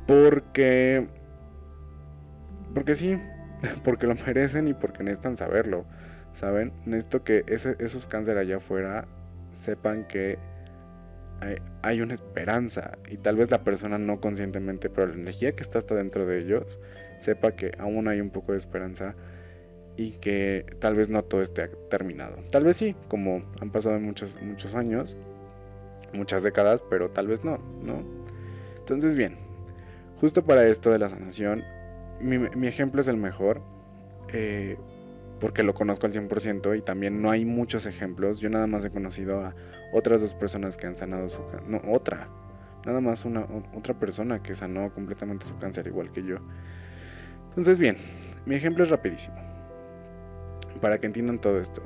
Porque... 0.08 1.08
Porque 2.74 2.96
sí, 2.96 3.20
porque 3.84 4.08
lo 4.08 4.16
merecen 4.16 4.68
y 4.68 4.74
porque 4.74 5.04
necesitan 5.04 5.36
saberlo. 5.36 5.86
¿Saben? 6.34 6.72
Necesito 6.86 7.24
que 7.24 7.44
ese, 7.48 7.76
esos 7.80 8.06
cáncer 8.06 8.38
allá 8.38 8.58
afuera 8.58 9.08
sepan 9.54 10.06
que 10.06 10.38
hay, 11.82 12.02
una 12.02 12.14
esperanza 12.14 12.98
y 13.10 13.18
tal 13.18 13.36
vez 13.36 13.52
la 13.52 13.64
persona 13.64 13.98
no 13.98 14.20
conscientemente, 14.20 14.90
pero 14.90 15.08
la 15.08 15.14
energía 15.14 15.52
que 15.54 15.64
está 15.64 15.80
hasta 15.80 15.96
dentro 15.96 16.26
de 16.26 16.40
ellos, 16.40 16.80
sepa 17.20 17.52
que 17.52 17.72
aún 17.78 18.08
hay 18.08 18.22
un 18.22 18.30
poco 18.30 18.52
de 18.52 18.58
esperanza 18.58 19.16
y 19.98 20.12
que 20.12 20.66
tal 20.80 20.96
vez 20.96 21.10
no 21.10 21.24
todo 21.24 21.42
esté 21.42 21.68
terminado. 21.90 22.38
Tal 22.52 22.64
vez 22.64 22.78
sí, 22.78 22.96
como 23.08 23.42
han 23.60 23.72
pasado 23.72 24.00
muchos, 24.00 24.40
muchos 24.42 24.76
años, 24.76 25.18
muchas 26.14 26.44
décadas, 26.44 26.84
pero 26.88 27.10
tal 27.10 27.28
vez 27.28 27.44
no, 27.44 27.58
¿no? 27.84 28.04
Entonces, 28.78 29.16
bien, 29.16 29.38
justo 30.22 30.46
para 30.46 30.68
esto 30.68 30.92
de 30.92 31.00
la 31.00 31.10
sanación, 31.10 31.64
mi, 32.22 32.68
ejemplo 32.68 33.02
es 33.02 33.08
el 33.08 33.18
mejor, 33.18 33.62
eh, 34.32 34.78
porque 35.40 35.64
lo 35.64 35.74
conozco 35.74 36.06
al 36.06 36.14
100% 36.14 36.78
y 36.78 36.82
también 36.82 37.22
no 37.22 37.32
hay 37.32 37.44
muchos 37.44 37.86
ejemplos. 37.86 38.40
Yo 38.40 38.50
nada 38.50 38.68
más 38.68 38.86
he 38.86 38.92
conocido 38.92 39.42
a 39.42 39.56
otras 39.94 40.22
dos 40.22 40.34
personas 40.34 40.78
que 40.78 40.88
han 40.88 40.96
sanado 40.96 41.28
su 41.28 41.44
cáncer. 41.48 41.68
No, 41.68 41.82
otra. 41.92 42.28
Nada 42.86 43.02
más 43.02 43.26
una 43.26 43.46
otra 43.76 43.94
persona 43.94 44.42
que 44.42 44.56
sanó 44.56 44.94
completamente 44.94 45.46
su 45.46 45.58
cáncer 45.58 45.88
igual 45.88 46.12
que 46.12 46.24
yo. 46.24 46.38
Entonces, 47.50 47.78
bien, 47.80 47.98
mi 48.46 48.56
ejemplo 48.56 48.84
es 48.84 48.90
rapidísimo. 48.90 49.47
Para 50.82 51.00
que 51.00 51.08
entiendan 51.08 51.40
todo 51.40 51.58
esto. 51.58 51.82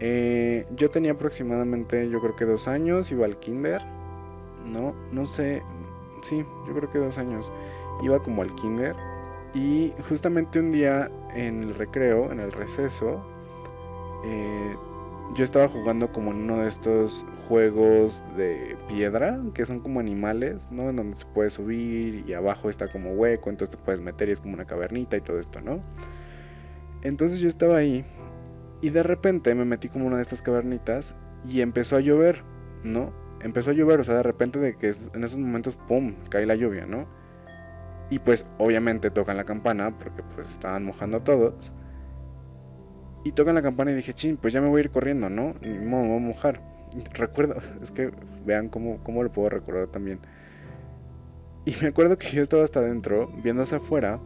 Eh, 0.00 0.66
yo 0.76 0.90
tenía 0.90 1.12
aproximadamente, 1.12 2.08
yo 2.08 2.20
creo 2.20 2.36
que 2.36 2.44
dos 2.44 2.68
años, 2.68 3.10
iba 3.10 3.26
al 3.26 3.38
kinder. 3.38 3.82
No, 4.64 4.94
no 5.12 5.26
sé. 5.26 5.62
Sí, 6.22 6.44
yo 6.66 6.74
creo 6.74 6.90
que 6.90 6.98
dos 6.98 7.18
años. 7.18 7.50
Iba 8.02 8.22
como 8.22 8.42
al 8.42 8.54
kinder. 8.54 8.94
Y 9.54 9.92
justamente 10.08 10.60
un 10.60 10.72
día 10.72 11.10
en 11.34 11.62
el 11.64 11.74
recreo, 11.74 12.30
en 12.30 12.40
el 12.40 12.52
receso, 12.52 13.24
eh, 14.24 14.74
yo 15.34 15.44
estaba 15.44 15.68
jugando 15.68 16.12
como 16.12 16.30
en 16.30 16.38
uno 16.38 16.58
de 16.58 16.68
estos 16.68 17.24
juegos 17.48 18.22
de 18.36 18.76
piedra, 18.88 19.40
que 19.54 19.64
son 19.64 19.80
como 19.80 20.00
animales, 20.00 20.70
¿no? 20.70 20.90
En 20.90 20.96
donde 20.96 21.16
se 21.16 21.26
puede 21.26 21.50
subir 21.50 22.24
y 22.26 22.32
abajo 22.34 22.68
está 22.68 22.90
como 22.90 23.12
hueco, 23.12 23.50
entonces 23.50 23.76
te 23.76 23.82
puedes 23.82 24.00
meter 24.00 24.28
y 24.28 24.32
es 24.32 24.40
como 24.40 24.54
una 24.54 24.66
cavernita 24.66 25.16
y 25.16 25.20
todo 25.20 25.38
esto, 25.38 25.60
¿no? 25.60 25.80
Entonces 27.02 27.40
yo 27.40 27.48
estaba 27.48 27.76
ahí 27.76 28.04
y 28.80 28.90
de 28.90 29.02
repente 29.02 29.54
me 29.54 29.64
metí 29.64 29.88
como 29.88 30.06
una 30.06 30.16
de 30.16 30.22
estas 30.22 30.42
cavernitas 30.42 31.14
y 31.46 31.60
empezó 31.60 31.96
a 31.96 32.00
llover, 32.00 32.42
¿no? 32.84 33.12
Empezó 33.40 33.70
a 33.70 33.74
llover, 33.74 34.00
o 34.00 34.04
sea, 34.04 34.16
de 34.16 34.22
repente 34.22 34.58
de 34.58 34.76
que 34.76 34.90
en 35.14 35.24
esos 35.24 35.38
momentos, 35.38 35.76
¡pum!, 35.76 36.14
cae 36.28 36.46
la 36.46 36.54
lluvia, 36.54 36.86
¿no? 36.86 37.06
Y 38.10 38.18
pues 38.20 38.46
obviamente 38.58 39.10
tocan 39.10 39.36
la 39.36 39.44
campana 39.44 39.96
porque 39.98 40.22
pues 40.34 40.50
estaban 40.50 40.84
mojando 40.84 41.20
todos. 41.22 41.72
Y 43.24 43.32
tocan 43.32 43.54
la 43.54 43.62
campana 43.62 43.90
y 43.90 43.94
dije, 43.94 44.14
chin, 44.14 44.36
pues 44.36 44.52
ya 44.52 44.60
me 44.60 44.68
voy 44.68 44.78
a 44.78 44.84
ir 44.84 44.90
corriendo, 44.90 45.28
¿no? 45.28 45.54
Ni 45.60 45.70
me 45.78 45.96
voy 45.96 46.16
a 46.16 46.20
mojar. 46.20 46.62
Recuerdo, 47.14 47.56
es 47.82 47.90
que 47.90 48.10
vean 48.46 48.68
cómo, 48.68 49.02
cómo 49.02 49.22
lo 49.22 49.30
puedo 49.30 49.50
recordar 49.50 49.88
también. 49.88 50.20
Y 51.64 51.74
me 51.82 51.88
acuerdo 51.88 52.16
que 52.16 52.30
yo 52.30 52.42
estaba 52.42 52.64
hasta 52.64 52.80
adentro, 52.80 53.30
viendo 53.42 53.62
hacia 53.62 53.78
afuera. 53.78 54.20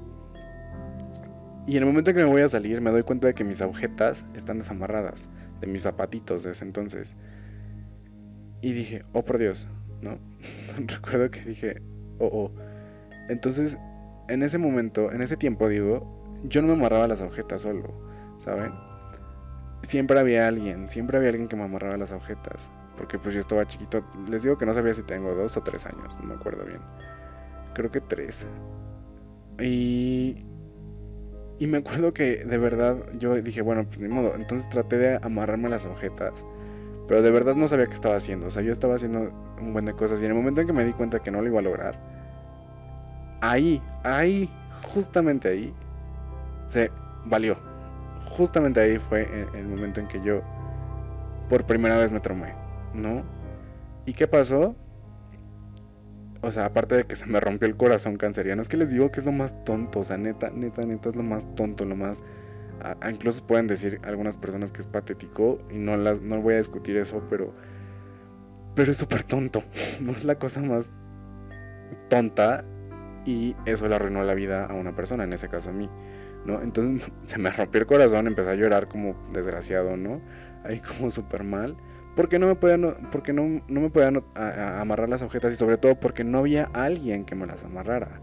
Y 1.67 1.77
en 1.77 1.85
el 1.85 1.87
momento 1.87 2.13
que 2.13 2.19
me 2.19 2.31
voy 2.31 2.43
a 2.43 2.49
salir, 2.49 2.81
me 2.81 2.91
doy 2.91 3.03
cuenta 3.03 3.29
de 3.29 3.35
que 3.35 3.45
mis 3.45 3.61
agujetas 3.61 4.25
están 4.35 4.59
desamarradas 4.59 5.29
de 5.61 5.67
mis 5.69 5.83
zapatitos 5.83 6.43
de 6.43 6.51
ese 6.51 6.65
entonces. 6.65 7.15
Y 8.61 8.73
dije, 8.73 9.05
oh 9.13 9.25
por 9.25 9.39
Dios, 9.39 9.69
¿no? 10.01 10.19
Recuerdo 10.87 11.31
que 11.31 11.41
dije, 11.41 11.81
oh, 12.19 12.27
oh. 12.27 12.53
Entonces, 13.29 13.79
en 14.29 14.43
ese 14.43 14.59
momento, 14.59 15.13
en 15.13 15.23
ese 15.23 15.37
tiempo, 15.37 15.69
digo, 15.69 16.41
yo 16.45 16.63
no 16.63 16.69
me 16.69 16.75
amarraba 16.75 17.07
las 17.07 17.23
agujetas 17.23 17.63
solo, 17.63 17.95
¿saben? 18.39 18.73
Siempre 19.85 20.19
había 20.19 20.49
alguien, 20.49 20.89
siempre 20.91 21.17
había 21.19 21.31
alguien 21.31 21.49
que 21.49 21.57
me 21.57 21.65
amarraba 21.65 21.97
las 21.97 22.13
agujetas. 22.13 22.71
Porque 22.97 23.19
pues 23.19 23.35
yo 23.35 23.41
estaba 23.41 23.67
chiquito. 23.67 24.05
Les 24.29 24.43
digo 24.43 24.59
que 24.59 24.67
no 24.67 24.75
sabía 24.75 24.93
si 24.93 25.03
tengo 25.03 25.35
dos 25.35 25.57
o 25.57 25.63
tres 25.63 25.87
años, 25.87 26.17
no 26.21 26.27
me 26.27 26.35
acuerdo 26.35 26.65
bien. 26.65 26.81
Creo 27.75 27.91
que 27.91 28.01
tres. 28.01 28.47
Y 29.61 30.45
y 31.63 31.69
me 31.69 31.79
acuerdo 31.79 32.13
que 32.13 32.45
de 32.45 32.59
verdad 32.59 32.97
yo 33.21 33.41
dije, 33.41 33.63
bueno, 33.63 33.85
pues 33.85 34.01
ni 34.01 34.09
modo. 34.09 34.35
Entonces 34.35 34.69
traté 34.69 34.99
de 34.99 35.21
amarrarme 35.23 35.69
las 35.69 35.87
agujetas. 35.87 36.45
Pero 37.07 37.23
de 37.23 37.31
verdad 37.31 37.55
no 37.55 37.69
sabía 37.69 37.87
qué 37.87 37.95
estaba 37.95 38.17
haciendo. 38.17 38.49
O 38.49 38.51
sea, 38.51 38.63
yo 38.63 38.73
estaba 38.73 38.97
haciendo 38.97 39.31
un 39.61 39.73
buen 39.73 39.85
de 39.85 39.93
cosas. 39.93 40.21
Y 40.21 40.25
en 40.25 40.33
el 40.33 40.37
momento 40.37 40.61
en 40.61 40.67
que 40.67 40.73
me 40.73 40.85
di 40.85 40.93
cuenta 40.93 41.21
que 41.21 41.31
no 41.31 41.41
lo 41.41 41.47
iba 41.47 41.61
a 41.61 41.63
lograr, 41.63 42.01
ahí, 43.41 43.81
ahí, 44.03 44.51
justamente 44.93 45.51
ahí, 45.51 45.73
se 46.67 46.91
valió. 47.27 47.57
Justamente 48.31 48.81
ahí 48.81 48.99
fue 48.99 49.29
el, 49.55 49.69
momento 49.69 50.01
en 50.01 50.09
que 50.09 50.21
yo 50.21 50.43
por 51.49 51.63
primera 51.63 51.97
vez 51.97 52.11
me 52.11 52.19
tromé, 52.19 52.55
¿no? 52.93 53.23
¿Y 54.05 54.15
qué 54.15 54.27
pasó? 54.27 54.75
O 56.43 56.51
sea, 56.51 56.67
aparte 56.67 56.97
de 56.97 57.05
que 57.05 57.17
se 57.17 57.27
me 57.27 57.41
rompió 57.41 57.69
el 57.69 57.77
corazón 57.77 58.17
canceriano, 58.17 58.61
es 58.61 58.69
que 58.69 58.77
les 58.77 58.91
digo 58.91 59.11
que 59.11 59.21
es 59.21 59.27
lo 59.27 59.33
más 59.33 59.65
tonto, 59.65 60.01
o 60.01 60.05
sea, 60.05 60.19
neta, 60.19 60.51
neta, 60.51 60.83
neta 60.83 61.09
es 61.09 61.17
lo 61.17 61.23
más 61.23 61.47
tonto, 61.55 61.85
lo 61.85 61.97
más... 61.97 62.23
incluso 63.09 63.47
pueden 63.47 63.69
decir 63.69 64.01
algunas 64.03 64.37
personas 64.37 64.73
que 64.73 64.81
es 64.81 64.87
patético 64.87 65.61
y 65.71 65.79
no 65.79 65.97
las 65.97 66.21
no 66.21 66.41
voy 66.43 66.55
a 66.55 66.59
discutir 66.59 66.97
eso, 66.97 67.23
pero 67.31 67.55
pero 68.75 68.93
es 68.93 68.99
súper 68.99 69.25
tonto. 69.25 69.63
No 70.01 70.13
es 70.13 70.25
la 70.25 70.37
cosa 70.37 70.61
más 70.61 70.91
tonta 72.09 72.65
y 73.25 73.55
eso 73.67 73.89
le 73.89 73.95
arruinó 73.95 74.25
la 74.25 74.35
vida 74.35 74.67
a 74.67 74.75
una 74.75 74.97
persona, 74.97 75.25
en 75.25 75.33
ese 75.33 75.49
caso 75.49 75.71
a 75.71 75.73
mí, 75.73 75.89
¿no? 76.45 76.61
Entonces 76.61 77.09
se 77.25 77.39
me 77.39 77.51
rompió 77.51 77.81
el 77.81 77.87
corazón, 77.87 78.27
empecé 78.27 78.51
a 78.51 78.55
llorar 78.55 78.89
como 78.89 79.15
desgraciado, 79.33 79.97
¿no? 79.97 80.21
Ahí 80.65 80.81
como 80.81 81.11
súper 81.11 81.45
mal, 81.45 81.77
porque 82.15 82.39
no 82.39 82.47
me 82.47 82.55
podían, 82.55 83.09
porque 83.11 83.33
no, 83.33 83.63
no 83.69 83.81
me 83.81 83.91
podían 83.91 84.23
amarrar 84.35 85.09
las 85.09 85.23
agujetas 85.23 85.53
y 85.53 85.57
sobre 85.57 85.79
todo 85.79 85.95
porque 85.95 86.25
no 86.25 86.39
había 86.39 86.69
alguien 86.75 87.25
que 87.25 87.35
me 87.35 87.47
las 87.47 87.65
amarrara. 87.65 88.21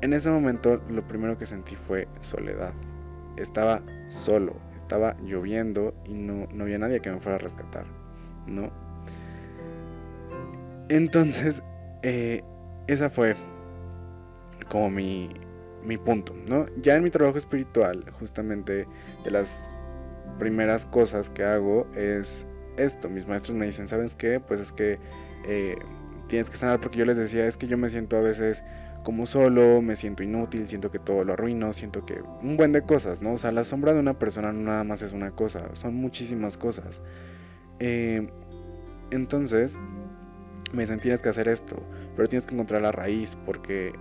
En 0.00 0.14
ese 0.14 0.30
momento 0.30 0.80
lo 0.88 1.06
primero 1.06 1.36
que 1.36 1.44
sentí 1.44 1.76
fue 1.76 2.08
soledad. 2.20 2.72
Estaba 3.36 3.82
solo, 4.08 4.56
estaba 4.74 5.16
lloviendo 5.22 5.94
y 6.04 6.14
no, 6.14 6.48
no 6.52 6.64
había 6.64 6.78
nadie 6.78 7.00
que 7.00 7.10
me 7.10 7.20
fuera 7.20 7.36
a 7.36 7.38
rescatar, 7.38 7.84
¿no? 8.46 8.70
Entonces, 10.88 11.62
eh, 12.02 12.42
esa 12.86 13.10
fue 13.10 13.36
como 14.68 14.90
mi, 14.90 15.30
mi 15.84 15.98
punto, 15.98 16.34
¿no? 16.48 16.66
Ya 16.80 16.94
en 16.94 17.02
mi 17.02 17.10
trabajo 17.10 17.36
espiritual, 17.36 18.04
justamente 18.18 18.86
de 19.24 19.30
las 19.30 19.74
primeras 20.38 20.86
cosas 20.86 21.28
que 21.28 21.44
hago 21.44 21.86
es 21.94 22.46
esto. 22.76 23.08
Mis 23.08 23.26
maestros 23.26 23.56
me 23.56 23.66
dicen, 23.66 23.88
¿sabes 23.88 24.14
qué? 24.16 24.40
Pues 24.40 24.60
es 24.60 24.72
que 24.72 24.98
eh, 25.46 25.76
tienes 26.28 26.50
que 26.50 26.56
sanar 26.56 26.80
porque 26.80 26.98
yo 26.98 27.04
les 27.04 27.16
decía, 27.16 27.46
es 27.46 27.56
que 27.56 27.66
yo 27.66 27.76
me 27.76 27.90
siento 27.90 28.16
a 28.16 28.20
veces 28.20 28.64
como 29.02 29.26
solo, 29.26 29.80
me 29.80 29.96
siento 29.96 30.22
inútil, 30.22 30.68
siento 30.68 30.90
que 30.90 30.98
todo 30.98 31.24
lo 31.24 31.32
arruino, 31.32 31.72
siento 31.72 32.04
que 32.04 32.22
un 32.42 32.56
buen 32.56 32.72
de 32.72 32.82
cosas, 32.82 33.22
¿no? 33.22 33.32
O 33.32 33.38
sea, 33.38 33.50
la 33.50 33.64
sombra 33.64 33.94
de 33.94 34.00
una 34.00 34.18
persona 34.18 34.52
no 34.52 34.60
nada 34.62 34.84
más 34.84 35.02
es 35.02 35.12
una 35.12 35.30
cosa, 35.30 35.74
son 35.74 35.94
muchísimas 35.94 36.58
cosas. 36.58 37.02
Eh, 37.78 38.28
entonces, 39.10 39.78
me 40.72 40.82
dicen, 40.82 41.00
tienes 41.00 41.22
que 41.22 41.30
hacer 41.30 41.48
esto, 41.48 41.76
pero 42.14 42.28
tienes 42.28 42.46
que 42.46 42.54
encontrar 42.54 42.82
la 42.82 42.92
raíz 42.92 43.36
porque 43.46 43.92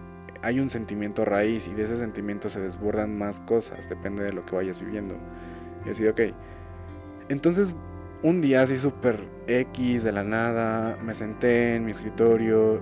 hay 0.42 0.60
un 0.60 0.70
sentimiento 0.70 1.26
raíz 1.26 1.68
y 1.68 1.74
de 1.74 1.84
ese 1.84 1.98
sentimiento 1.98 2.50
se 2.50 2.60
desbordan 2.60 3.18
más 3.18 3.40
cosas, 3.42 3.90
depende 3.90 4.24
de 4.24 4.34
lo 4.34 4.46
que 4.46 4.56
vayas 4.56 4.80
viviendo. 4.80 5.16
Y 5.86 5.90
así, 5.90 6.08
ok. 6.08 6.22
Entonces, 7.30 7.74
un 8.22 8.42
día 8.42 8.62
así 8.64 8.78
súper 8.78 9.24
X 9.48 10.04
de 10.04 10.12
la 10.12 10.24
nada, 10.24 10.98
me 11.04 11.16
senté 11.16 11.76
en 11.76 11.86
mi 11.86 11.92
escritorio 11.92 12.82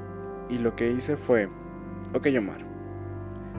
y 0.50 0.58
lo 0.58 0.76
que 0.76 0.92
hice 0.92 1.16
fue, 1.16 1.48
ok 2.14 2.28
Omar, 2.38 2.60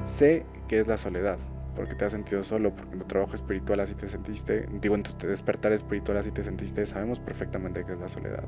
sé 0.05 0.45
que 0.67 0.79
es 0.79 0.89
la 0.89 0.99
soledad, 0.99 1.39
porque 1.77 1.95
te 1.95 2.05
has 2.05 2.13
sentido 2.13 2.43
solo, 2.43 2.75
porque 2.75 2.95
en 2.95 2.99
tu 3.01 3.07
trabajo 3.07 3.35
espiritual 3.35 3.81
así 3.81 3.95
te 3.95 4.09
sentiste, 4.09 4.67
digo, 4.81 4.97
en 4.97 5.05
tu 5.05 5.27
despertar 5.27 5.73
espiritual 5.73 6.19
así 6.19 6.33
te 6.33 6.43
sentiste, 6.43 6.85
sabemos 6.87 7.21
perfectamente 7.21 7.85
que 7.85 7.93
es 7.93 8.01
la 8.01 8.09
soledad. 8.09 8.45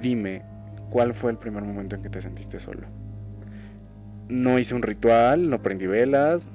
Dime, 0.00 0.42
¿cuál 0.90 1.12
fue 1.12 1.30
el 1.30 1.36
primer 1.36 1.62
momento 1.62 1.96
en 1.96 2.02
que 2.02 2.08
te 2.08 2.22
sentiste 2.22 2.58
solo? 2.58 2.86
No 4.28 4.58
hice 4.58 4.74
un 4.74 4.82
ritual, 4.82 5.50
no 5.50 5.60
prendí 5.60 5.86
velas, 5.86 6.48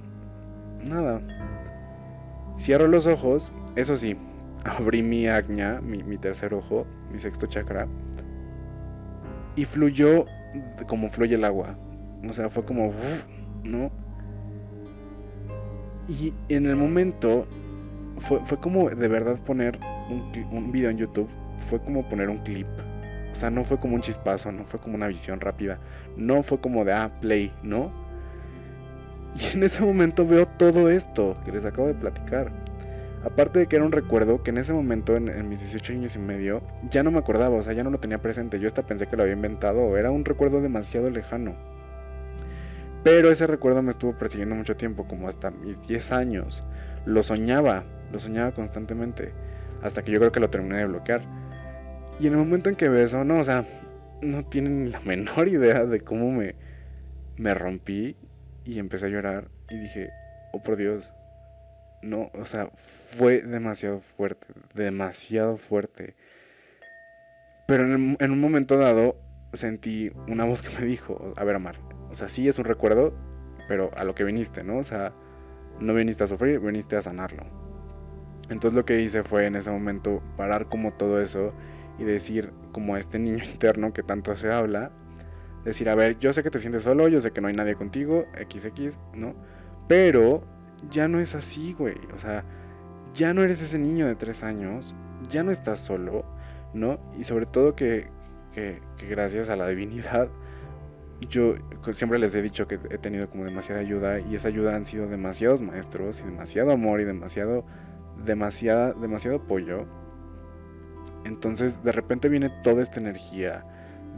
nada. 0.83 1.21
Cierro 2.57 2.87
los 2.87 3.05
ojos, 3.05 3.51
eso 3.75 3.97
sí, 3.97 4.17
abrí 4.65 5.01
mi 5.01 5.27
agña, 5.27 5.79
mi, 5.81 6.17
tercer 6.17 6.53
ojo, 6.53 6.85
mi 7.11 7.19
sexto 7.19 7.47
chakra, 7.47 7.87
y 9.55 9.65
fluyó 9.65 10.25
como 10.87 11.09
fluye 11.09 11.35
el 11.35 11.45
agua. 11.45 11.77
O 12.27 12.33
sea, 12.33 12.49
fue 12.49 12.65
como, 12.65 12.91
¿no? 13.63 13.91
Y 16.07 16.33
en 16.49 16.65
el 16.65 16.75
momento 16.75 17.47
fue, 18.17 18.39
fue 18.45 18.59
como 18.59 18.89
de 18.89 19.07
verdad 19.07 19.39
poner 19.45 19.79
un, 20.09 20.31
un 20.51 20.71
video 20.71 20.89
en 20.89 20.97
YouTube, 20.97 21.29
fue 21.69 21.79
como 21.79 22.07
poner 22.07 22.29
un 22.29 22.39
clip 22.39 22.67
o 23.35 23.37
sea, 23.37 23.49
no 23.49 23.65
fue 23.65 23.77
como 23.77 23.95
un 23.95 24.01
chispazo, 24.01 24.49
no 24.53 24.63
fue 24.63 24.79
como 24.79 24.95
una 24.95 25.07
visión 25.07 25.41
rápida, 25.41 25.77
no 26.15 26.41
fue 26.41 26.57
como 26.61 26.85
de, 26.85 26.93
ah, 26.93 27.11
play, 27.19 27.51
¿no? 27.63 27.91
Y 29.37 29.57
en 29.57 29.63
ese 29.63 29.83
momento 29.83 30.25
veo 30.25 30.47
todo 30.47 30.89
esto 30.89 31.35
que 31.43 31.51
les 31.51 31.65
acabo 31.65 31.89
de 31.89 31.95
platicar. 31.95 32.49
Aparte 33.25 33.57
de 33.57 33.65
que 33.65 33.75
era 33.75 33.83
un 33.83 33.91
recuerdo 33.91 34.43
que 34.43 34.51
en 34.51 34.59
ese 34.59 34.71
momento, 34.71 35.15
en, 35.15 35.49
mis 35.49 35.59
18 35.59 35.93
años 35.93 36.15
y 36.15 36.19
medio, 36.19 36.61
ya 36.91 37.01
no 37.01 37.09
me 37.09 37.17
acordaba, 37.17 37.55
o 37.55 37.63
sea, 37.63 37.73
ya 37.73 37.83
no 37.83 37.89
lo 37.89 37.99
tenía 37.99 38.19
presente. 38.19 38.59
Yo 38.59 38.67
hasta 38.67 38.83
pensé 38.83 39.07
que 39.07 39.17
lo 39.17 39.23
había 39.23 39.33
inventado, 39.33 39.97
era 39.97 40.11
un 40.11 40.23
recuerdo 40.23 40.61
demasiado 40.61 41.09
lejano. 41.09 41.55
Pero 43.03 43.31
ese 43.31 43.47
recuerdo 43.47 43.81
me 43.81 43.89
estuvo 43.89 44.13
persiguiendo 44.13 44.53
mucho 44.53 44.75
tiempo, 44.75 45.07
como 45.07 45.27
hasta 45.27 45.49
mis 45.49 45.81
10 45.81 46.11
años. 46.11 46.63
Lo 47.05 47.23
soñaba, 47.23 47.83
lo 48.11 48.19
soñaba 48.19 48.51
constantemente, 48.51 49.31
hasta 49.81 50.03
que 50.03 50.11
yo 50.11 50.19
creo 50.19 50.31
que 50.31 50.39
lo 50.39 50.51
terminé 50.51 50.77
de 50.77 50.85
bloquear. 50.85 51.23
Y 52.19 52.27
en 52.27 52.33
el 52.33 52.39
momento 52.39 52.69
en 52.69 52.75
que 52.75 52.89
veo 52.89 53.03
eso, 53.03 53.23
no, 53.23 53.39
o 53.39 53.43
sea, 53.43 53.65
no 54.21 54.45
tienen 54.45 54.91
la 54.91 54.99
menor 55.05 55.47
idea 55.47 55.83
de 55.85 56.01
cómo 56.01 56.31
me, 56.31 56.53
me 57.37 57.55
rompí 57.55 58.15
y 58.65 58.77
empecé 58.77 59.07
a 59.07 59.09
llorar 59.09 59.47
y 59.67 59.79
dije, 59.79 60.11
oh 60.53 60.61
por 60.61 60.75
Dios, 60.75 61.11
no, 62.05 62.29
o 62.33 62.45
sea, 62.45 62.69
fue 62.75 63.41
demasiado 63.41 63.99
fuerte, 63.99 64.47
demasiado 64.73 65.57
fuerte. 65.57 66.15
Pero 67.67 67.83
en, 67.83 68.15
en, 68.19 68.31
un 68.31 68.39
momento 68.39 68.77
dado 68.77 69.17
sentí 69.53 70.11
una 70.27 70.45
voz 70.45 70.61
que 70.61 70.69
me 70.77 70.85
dijo, 70.85 71.33
a 71.35 71.43
ver, 71.43 71.55
Amar, 71.55 71.79
o 72.09 72.15
sea, 72.15 72.29
sí 72.29 72.47
es 72.47 72.59
un 72.59 72.65
recuerdo, 72.65 73.13
pero 73.67 73.89
a 73.97 74.03
lo 74.03 74.13
que 74.13 74.23
viniste, 74.23 74.63
¿no? 74.63 74.77
O 74.77 74.83
sea, 74.83 75.13
no 75.79 75.93
viniste 75.93 76.23
a 76.23 76.27
sufrir, 76.27 76.59
viniste 76.59 76.95
a 76.95 77.01
sanarlo. 77.01 77.43
Entonces 78.49 78.73
lo 78.73 78.85
que 78.85 79.01
hice 79.01 79.23
fue 79.23 79.47
en 79.47 79.55
ese 79.55 79.71
momento 79.71 80.21
parar 80.37 80.67
como 80.67 80.93
todo 80.93 81.19
eso 81.19 81.53
y 81.97 82.03
decir 82.03 82.53
como 82.71 82.95
a 82.95 82.99
este 82.99 83.17
niño 83.17 83.43
interno 83.51 83.93
que 83.93 84.03
tanto 84.03 84.35
se 84.35 84.51
habla, 84.51 84.91
decir, 85.63 85.89
a 85.89 85.95
ver, 85.95 86.19
yo 86.19 86.31
sé 86.31 86.43
que 86.43 86.51
te 86.51 86.59
sientes 86.59 86.83
solo, 86.83 87.07
yo 87.07 87.19
sé 87.19 87.31
que 87.31 87.41
no 87.41 87.47
hay 87.47 87.55
nadie 87.55 87.75
contigo, 87.75 88.25
XX, 88.37 88.99
¿no? 89.15 89.35
Pero 89.87 90.43
ya 90.89 91.07
no 91.07 91.19
es 91.19 91.35
así, 91.35 91.73
güey. 91.73 91.97
O 92.13 92.17
sea, 92.17 92.43
ya 93.13 93.33
no 93.33 93.43
eres 93.43 93.61
ese 93.61 93.79
niño 93.79 94.07
de 94.07 94.15
tres 94.15 94.43
años, 94.43 94.95
ya 95.29 95.43
no 95.43 95.51
estás 95.51 95.79
solo, 95.79 96.25
¿no? 96.73 96.99
Y 97.17 97.23
sobre 97.23 97.45
todo 97.45 97.75
que, 97.75 98.09
que, 98.53 98.81
gracias 99.09 99.49
a 99.49 99.55
la 99.55 99.67
divinidad, 99.67 100.29
yo 101.29 101.55
siempre 101.91 102.19
les 102.19 102.35
he 102.35 102.41
dicho 102.41 102.67
que 102.67 102.79
he 102.89 102.97
tenido 102.97 103.29
como 103.29 103.45
demasiada 103.45 103.81
ayuda 103.81 104.19
y 104.19 104.35
esa 104.35 104.49
ayuda 104.49 104.75
han 104.75 104.85
sido 104.85 105.07
demasiados 105.07 105.61
maestros 105.61 106.19
y 106.19 106.23
demasiado 106.23 106.71
amor 106.71 106.99
y 106.99 107.05
demasiado, 107.05 107.65
demasiada, 108.25 108.93
demasiado 108.93 109.37
apoyo. 109.37 109.85
Entonces 111.23 111.81
de 111.83 111.91
repente 111.91 112.29
viene 112.29 112.49
toda 112.63 112.83
esta 112.83 112.99
energía 112.99 113.65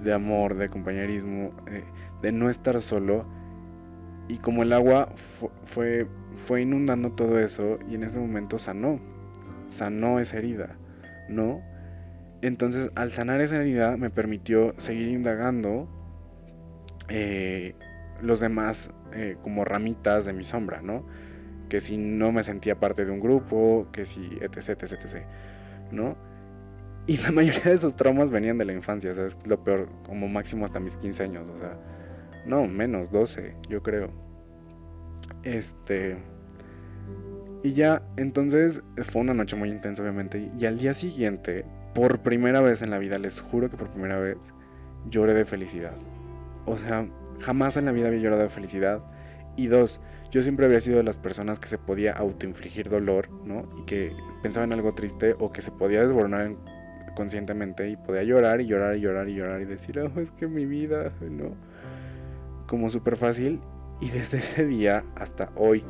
de 0.04 0.14
amor, 0.14 0.56
de 0.56 0.70
compañerismo, 0.70 1.52
eh, 1.68 1.84
de 2.22 2.32
no 2.32 2.50
estar 2.50 2.82
solo 2.82 3.26
y 4.28 4.38
como 4.38 4.64
el 4.64 4.74
agua 4.74 5.10
fue, 5.66 6.08
fue 6.46 6.62
inundando 6.62 7.12
todo 7.12 7.40
eso 7.40 7.80
y 7.90 7.96
en 7.96 8.04
ese 8.04 8.20
momento 8.20 8.60
sanó, 8.60 9.00
sanó 9.70 10.20
esa 10.20 10.38
herida, 10.38 10.76
¿no? 11.30 11.62
Entonces 12.42 12.92
al 12.96 13.12
sanar 13.12 13.42
esa 13.42 13.58
herida 13.58 13.98
me 13.98 14.10
permitió 14.10 14.76
seguir 14.78 15.08
indagando 15.08 15.88
eh, 17.10 17.74
los 18.22 18.40
demás 18.40 18.92
eh, 19.14 19.38
como 19.42 19.64
ramitas 19.64 20.26
de 20.26 20.34
mi 20.34 20.44
sombra, 20.44 20.82
¿no? 20.82 21.06
Que 21.70 21.82
si 21.82 21.98
no 21.98 22.32
me 22.32 22.44
sentía 22.44 22.80
parte 22.80 23.06
de 23.06 23.12
un 23.12 23.20
grupo, 23.20 23.88
que 23.92 24.06
si 24.06 24.38
etc, 24.42 24.70
etc, 24.70 24.94
etc, 25.04 25.26
¿no? 25.92 26.16
Y 27.08 27.18
la 27.18 27.32
mayoría 27.34 27.64
de 27.64 27.74
esos 27.74 27.96
traumas 27.96 28.30
venían 28.30 28.58
de 28.58 28.66
la 28.66 28.74
infancia, 28.74 29.12
o 29.12 29.16
sea, 29.16 29.26
es 29.26 29.38
lo 29.48 29.64
peor, 29.64 29.90
como 30.06 30.28
máximo 30.28 30.66
hasta 30.66 30.80
mis 30.80 30.98
15 30.98 31.24
años, 31.24 31.48
o 31.54 31.58
sea, 31.58 31.78
no, 32.48 32.68
menos, 32.68 33.12
12, 33.12 33.56
yo 33.70 33.84
creo. 33.84 34.10
Este. 35.44 36.18
Y 37.64 37.74
ya, 37.74 38.02
entonces 38.16 38.82
fue 39.10 39.22
una 39.22 39.34
noche 39.34 39.56
muy 39.56 39.70
intensa, 39.70 40.02
obviamente. 40.02 40.52
Y 40.58 40.66
al 40.66 40.78
día 40.78 40.94
siguiente, 40.94 41.66
por 41.94 42.20
primera 42.20 42.62
vez 42.62 42.82
en 42.82 42.90
la 42.90 43.00
vida, 43.00 43.18
les 43.18 43.40
juro 43.40 43.70
que 43.70 43.78
por 43.78 43.90
primera 43.90 44.20
vez, 44.20 44.54
lloré 45.10 45.34
de 45.34 45.46
felicidad. 45.46 45.96
O 46.66 46.78
sea, 46.78 47.08
jamás 47.40 47.78
en 47.78 47.86
la 47.86 47.92
vida 47.92 48.08
había 48.08 48.22
llorado 48.22 48.44
de 48.44 48.50
felicidad. 48.50 49.02
Y 49.56 49.68
dos, 49.68 50.00
yo 50.32 50.44
siempre 50.44 50.66
había 50.66 50.80
sido 50.82 50.98
de 50.98 51.04
las 51.04 51.18
personas 51.18 51.60
que 51.60 51.68
se 51.68 51.78
podía 51.78 52.14
autoinfligir 52.14 52.90
dolor, 52.90 53.30
¿no? 53.44 53.68
Y 53.80 53.86
que 53.86 54.12
pensaba 54.44 54.66
en 54.66 54.74
algo 54.74 54.94
triste 54.94 55.36
o 55.40 55.52
que 55.52 55.62
se 55.62 55.72
podía 55.72 56.04
desboronar 56.04 56.56
conscientemente 57.16 57.90
y 57.90 57.98
podía 57.98 58.22
llorar 58.24 58.62
y 58.62 58.68
llorar 58.68 58.96
y 58.96 59.02
llorar 59.02 59.28
y 59.28 59.34
llorar 59.34 59.62
y 59.62 59.66
decir, 59.66 60.00
oh, 60.00 60.20
es 60.20 60.30
que 60.32 60.48
mi 60.48 60.66
vida, 60.66 61.12
¿no? 61.22 61.56
Como 62.68 62.90
súper 62.90 63.18
fácil. 63.18 63.62
Y 64.00 64.10
desde 64.12 64.38
ese 64.38 64.66
día 64.66 65.04
hasta 65.16 65.50
hoy, 65.56 65.84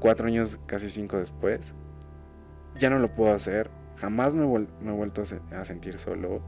cuatro 0.00 0.26
años, 0.26 0.58
casi 0.66 0.90
cinco 0.90 1.18
después, 1.18 1.74
ya 2.78 2.90
no 2.90 2.98
lo 2.98 3.14
puedo 3.14 3.32
hacer. 3.32 3.70
Jamás 3.96 4.34
me, 4.34 4.42
he 4.42 4.92
vuelto 4.92 5.22
a, 5.22 5.64
sentir 5.64 5.98
solo, 5.98 6.40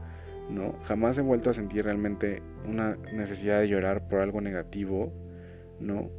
¿no? 0.49 0.73
Jamás 0.85 1.17
he 1.19 1.21
vuelto 1.21 1.51
a 1.51 1.53
sentir 1.53 1.85
realmente 1.85 2.41
una 2.67 2.97
necesidad 3.13 3.59
de 3.59 3.67
llorar 3.69 4.07
por 4.07 4.21
algo 4.21 4.41
negativo, 4.41 5.13
¿no? 5.79 6.09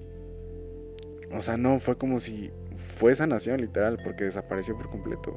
O 1.36 1.40
sea, 1.40 1.56
no, 1.56 1.80
fue 1.80 1.98
como 1.98 2.20
si 2.20 2.52
fue 2.96 3.14
sanación 3.16 3.60
literal, 3.60 3.98
porque 4.04 4.24
desapareció 4.24 4.76
por 4.76 4.88
completo, 4.90 5.36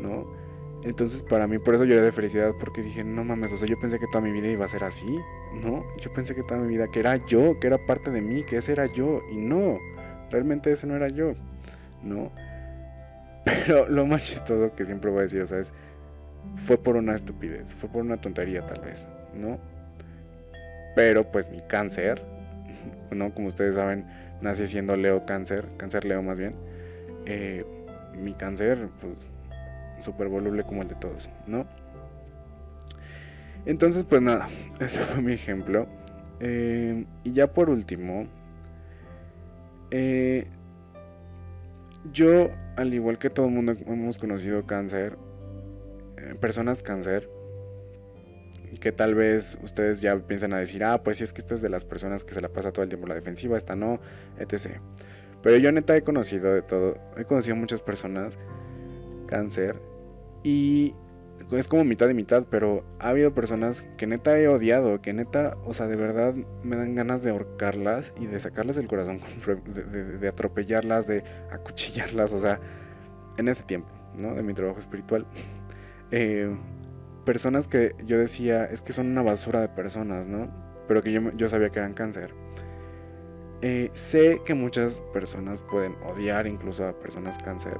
¿no? 0.00 0.41
Entonces 0.84 1.22
para 1.22 1.46
mí 1.46 1.58
por 1.58 1.74
eso 1.74 1.84
lloré 1.84 2.00
de 2.00 2.12
felicidad 2.12 2.54
porque 2.58 2.82
dije, 2.82 3.04
no 3.04 3.22
mames, 3.24 3.52
o 3.52 3.56
sea, 3.56 3.68
yo 3.68 3.78
pensé 3.78 4.00
que 4.00 4.06
toda 4.08 4.20
mi 4.20 4.32
vida 4.32 4.48
iba 4.48 4.64
a 4.64 4.68
ser 4.68 4.82
así, 4.82 5.18
¿no? 5.54 5.84
Yo 5.98 6.12
pensé 6.12 6.34
que 6.34 6.42
toda 6.42 6.60
mi 6.60 6.68
vida, 6.68 6.88
que 6.88 7.00
era 7.00 7.24
yo, 7.26 7.58
que 7.60 7.68
era 7.68 7.78
parte 7.78 8.10
de 8.10 8.20
mí, 8.20 8.42
que 8.44 8.56
ese 8.56 8.72
era 8.72 8.86
yo, 8.86 9.22
y 9.30 9.36
no, 9.36 9.78
realmente 10.30 10.72
ese 10.72 10.88
no 10.88 10.96
era 10.96 11.08
yo, 11.08 11.34
¿no? 12.02 12.32
Pero 13.44 13.88
lo 13.88 14.06
más 14.06 14.22
chistoso 14.22 14.74
que 14.74 14.84
siempre 14.84 15.10
voy 15.10 15.20
a 15.20 15.22
decir, 15.22 15.42
o 15.42 15.46
sea, 15.46 15.60
es, 15.60 15.72
fue 16.56 16.76
por 16.78 16.96
una 16.96 17.14
estupidez, 17.14 17.72
fue 17.74 17.88
por 17.88 18.02
una 18.02 18.20
tontería 18.20 18.66
tal 18.66 18.80
vez, 18.80 19.06
¿no? 19.34 19.58
Pero 20.96 21.30
pues 21.30 21.48
mi 21.48 21.60
cáncer, 21.60 22.22
¿no? 23.12 23.32
Como 23.32 23.46
ustedes 23.46 23.76
saben, 23.76 24.04
nací 24.40 24.66
siendo 24.66 24.96
Leo 24.96 25.26
cáncer, 25.26 25.68
cáncer 25.76 26.04
Leo 26.04 26.22
más 26.22 26.40
bien, 26.40 26.56
eh, 27.24 27.64
mi 28.20 28.34
cáncer, 28.34 28.88
pues 29.00 29.14
súper 30.02 30.28
voluble 30.28 30.64
como 30.64 30.82
el 30.82 30.88
de 30.88 30.94
todos, 30.96 31.28
¿no? 31.46 31.66
Entonces, 33.64 34.04
pues 34.04 34.22
nada, 34.22 34.48
ese 34.80 34.98
fue 35.00 35.22
mi 35.22 35.32
ejemplo. 35.32 35.86
Eh, 36.40 37.04
y 37.24 37.32
ya 37.32 37.52
por 37.52 37.70
último, 37.70 38.26
eh, 39.90 40.46
yo, 42.12 42.50
al 42.76 42.92
igual 42.92 43.18
que 43.18 43.30
todo 43.30 43.46
el 43.46 43.52
mundo 43.52 43.76
hemos 43.86 44.18
conocido 44.18 44.66
cáncer, 44.66 45.16
eh, 46.16 46.34
personas 46.40 46.82
cáncer, 46.82 47.28
que 48.80 48.90
tal 48.90 49.14
vez 49.14 49.58
ustedes 49.62 50.00
ya 50.00 50.16
piensan 50.18 50.52
a 50.54 50.58
decir, 50.58 50.82
ah, 50.82 51.02
pues 51.02 51.18
si 51.18 51.24
es 51.24 51.32
que 51.32 51.40
esta 51.40 51.54
es 51.54 51.62
de 51.62 51.68
las 51.68 51.84
personas 51.84 52.24
que 52.24 52.34
se 52.34 52.40
la 52.40 52.48
pasa 52.48 52.72
todo 52.72 52.82
el 52.82 52.88
tiempo 52.88 53.06
la 53.06 53.14
defensiva, 53.14 53.56
esta 53.56 53.76
no, 53.76 54.00
etc. 54.38 54.78
Pero 55.42 55.58
yo 55.58 55.70
neta 55.70 55.96
he 55.96 56.02
conocido 56.02 56.52
de 56.52 56.62
todo, 56.62 56.96
he 57.16 57.24
conocido 57.24 57.54
muchas 57.54 57.80
personas 57.80 58.38
cáncer 59.26 59.76
y 60.42 60.94
es 61.50 61.68
como 61.68 61.84
mitad 61.84 62.08
y 62.08 62.14
mitad, 62.14 62.44
pero 62.48 62.84
ha 62.98 63.10
habido 63.10 63.34
personas 63.34 63.82
que 63.96 64.06
neta 64.06 64.38
he 64.38 64.48
odiado, 64.48 65.02
que 65.02 65.12
neta, 65.12 65.56
o 65.64 65.72
sea, 65.72 65.86
de 65.86 65.96
verdad 65.96 66.34
me 66.62 66.76
dan 66.76 66.94
ganas 66.94 67.22
de 67.22 67.30
ahorcarlas 67.30 68.12
y 68.18 68.26
de 68.26 68.40
sacarles 68.40 68.76
el 68.76 68.86
corazón, 68.86 69.20
de, 70.20 70.28
atropellarlas, 70.28 71.06
de 71.06 71.22
acuchillarlas, 71.50 72.32
o 72.32 72.38
sea, 72.38 72.60
en 73.36 73.48
ese 73.48 73.62
tiempo, 73.64 73.88
¿no? 74.20 74.34
De 74.34 74.42
mi 74.42 74.54
trabajo 74.54 74.78
espiritual. 74.78 75.26
Eh, 76.10 76.54
personas 77.24 77.68
que 77.68 77.94
yo 78.06 78.18
decía, 78.18 78.64
es 78.64 78.80
que 78.80 78.92
son 78.92 79.08
una 79.08 79.22
basura 79.22 79.60
de 79.60 79.68
personas, 79.68 80.26
¿no? 80.26 80.48
Pero 80.88 81.02
que 81.02 81.12
yo, 81.12 81.32
yo 81.36 81.48
sabía 81.48 81.70
que 81.70 81.78
eran 81.78 81.94
cáncer. 81.94 82.34
Eh, 83.60 83.90
sé 83.92 84.40
que 84.44 84.54
muchas 84.54 85.00
personas 85.12 85.60
pueden 85.60 85.94
odiar 86.10 86.46
incluso 86.46 86.86
a 86.86 86.92
personas 86.92 87.38
cáncer. 87.38 87.78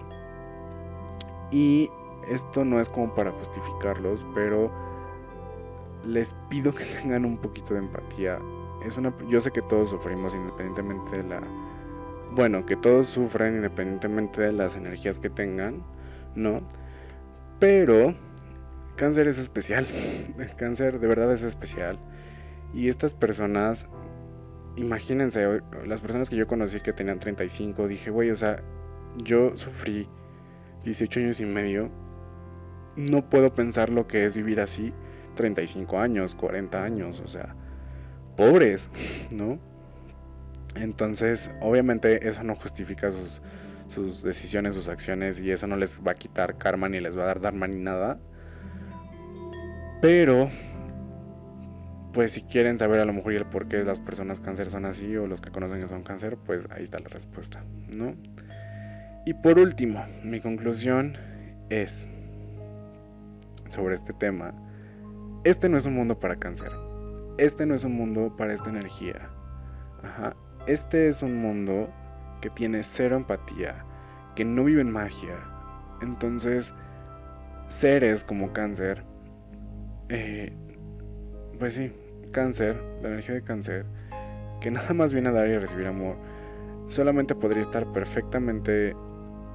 Y 1.50 1.90
esto 2.28 2.64
no 2.64 2.80
es 2.80 2.88
como 2.88 3.14
para 3.14 3.30
justificarlos, 3.32 4.24
pero 4.34 4.70
les 6.06 6.34
pido 6.48 6.74
que 6.74 6.84
tengan 7.02 7.24
un 7.24 7.38
poquito 7.38 7.74
de 7.74 7.80
empatía. 7.80 8.38
Es 8.84 8.96
una, 8.96 9.12
yo 9.28 9.40
sé 9.40 9.50
que 9.50 9.62
todos 9.62 9.90
sufrimos 9.90 10.34
independientemente 10.34 11.18
de 11.18 11.28
la... 11.28 11.40
Bueno, 12.32 12.64
que 12.64 12.76
todos 12.76 13.08
sufren 13.08 13.56
independientemente 13.56 14.40
de 14.40 14.52
las 14.52 14.74
energías 14.74 15.18
que 15.18 15.28
tengan, 15.28 15.82
¿no? 16.34 16.62
Pero 17.60 18.14
cáncer 18.96 19.28
es 19.28 19.38
especial. 19.38 19.86
Cáncer 20.56 20.98
de 20.98 21.06
verdad 21.06 21.32
es 21.32 21.42
especial. 21.42 21.98
Y 22.72 22.88
estas 22.88 23.12
personas, 23.12 23.86
imagínense, 24.76 25.60
las 25.84 26.00
personas 26.00 26.30
que 26.30 26.36
yo 26.36 26.46
conocí 26.46 26.80
que 26.80 26.94
tenían 26.94 27.18
35, 27.18 27.86
dije, 27.86 28.10
güey, 28.10 28.30
o 28.30 28.36
sea, 28.36 28.62
yo 29.18 29.54
sufrí 29.56 30.08
18 30.84 31.20
años 31.20 31.40
y 31.40 31.44
medio 31.44 31.90
no 32.96 33.28
puedo 33.28 33.54
pensar 33.54 33.90
lo 33.90 34.06
que 34.06 34.26
es 34.26 34.36
vivir 34.36 34.60
así 34.60 34.92
35 35.34 35.98
años, 35.98 36.34
40 36.34 36.82
años, 36.82 37.22
o 37.24 37.28
sea, 37.28 37.54
pobres, 38.36 38.88
¿no? 39.30 39.58
Entonces, 40.74 41.50
obviamente 41.60 42.26
eso 42.26 42.42
no 42.42 42.54
justifica 42.54 43.10
sus, 43.10 43.42
sus 43.88 44.22
decisiones, 44.22 44.74
sus 44.74 44.88
acciones 44.88 45.40
y 45.40 45.50
eso 45.50 45.66
no 45.66 45.76
les 45.76 45.98
va 46.00 46.12
a 46.12 46.14
quitar 46.14 46.56
karma 46.56 46.88
ni 46.88 47.00
les 47.00 47.16
va 47.16 47.24
a 47.24 47.26
dar 47.26 47.40
dharma 47.40 47.66
ni 47.68 47.76
nada. 47.76 48.18
Pero, 50.00 50.50
pues 52.12 52.32
si 52.32 52.42
quieren 52.42 52.78
saber 52.78 53.00
a 53.00 53.04
lo 53.04 53.12
mejor 53.12 53.34
el 53.34 53.46
por 53.46 53.68
qué 53.68 53.84
las 53.84 54.00
personas 54.00 54.40
cáncer 54.40 54.70
son 54.70 54.86
así 54.86 55.14
o 55.16 55.26
los 55.26 55.40
que 55.40 55.50
conocen 55.50 55.80
que 55.80 55.88
son 55.88 56.02
cáncer, 56.02 56.36
pues 56.38 56.66
ahí 56.70 56.82
está 56.82 56.98
la 56.98 57.08
respuesta, 57.08 57.62
¿no? 57.96 58.14
Y 59.24 59.34
por 59.34 59.58
último, 59.58 60.04
mi 60.24 60.40
conclusión 60.40 61.16
es 61.68 62.04
sobre 63.72 63.94
este 63.94 64.12
tema. 64.12 64.54
Este 65.44 65.68
no 65.68 65.76
es 65.76 65.86
un 65.86 65.94
mundo 65.94 66.18
para 66.18 66.36
cáncer. 66.36 66.70
Este 67.38 67.66
no 67.66 67.74
es 67.74 67.84
un 67.84 67.94
mundo 67.94 68.34
para 68.36 68.52
esta 68.52 68.70
energía. 68.70 69.30
Ajá. 70.02 70.36
Este 70.66 71.08
es 71.08 71.22
un 71.22 71.36
mundo 71.36 71.88
que 72.40 72.50
tiene 72.50 72.82
cero 72.82 73.16
empatía, 73.16 73.84
que 74.36 74.44
no 74.44 74.64
vive 74.64 74.82
en 74.82 74.90
magia. 74.90 75.36
Entonces, 76.02 76.74
seres 77.68 78.24
como 78.24 78.52
cáncer, 78.52 79.04
eh, 80.08 80.52
pues 81.58 81.74
sí, 81.74 81.92
cáncer, 82.32 82.76
la 83.02 83.08
energía 83.08 83.34
de 83.36 83.42
cáncer, 83.42 83.86
que 84.60 84.70
nada 84.70 84.92
más 84.92 85.12
viene 85.12 85.30
a 85.30 85.32
dar 85.32 85.48
y 85.48 85.54
a 85.54 85.60
recibir 85.60 85.86
amor, 85.86 86.16
solamente 86.88 87.34
podría 87.34 87.62
estar 87.62 87.90
perfectamente 87.92 88.94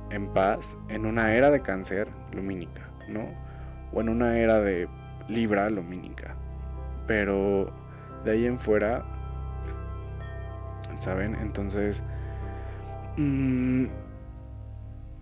en 0.09 0.33
paz 0.33 0.77
en 0.89 1.05
una 1.05 1.33
era 1.33 1.51
de 1.51 1.61
cáncer 1.61 2.07
lumínica, 2.31 2.89
¿no? 3.07 3.46
O 3.93 4.01
en 4.01 4.09
una 4.09 4.37
era 4.37 4.59
de 4.59 4.87
libra 5.27 5.69
lumínica. 5.69 6.35
Pero 7.07 7.71
de 8.23 8.31
ahí 8.31 8.45
en 8.45 8.59
fuera, 8.59 9.05
¿saben? 10.97 11.35
Entonces, 11.35 12.03
mmm, 13.17 13.85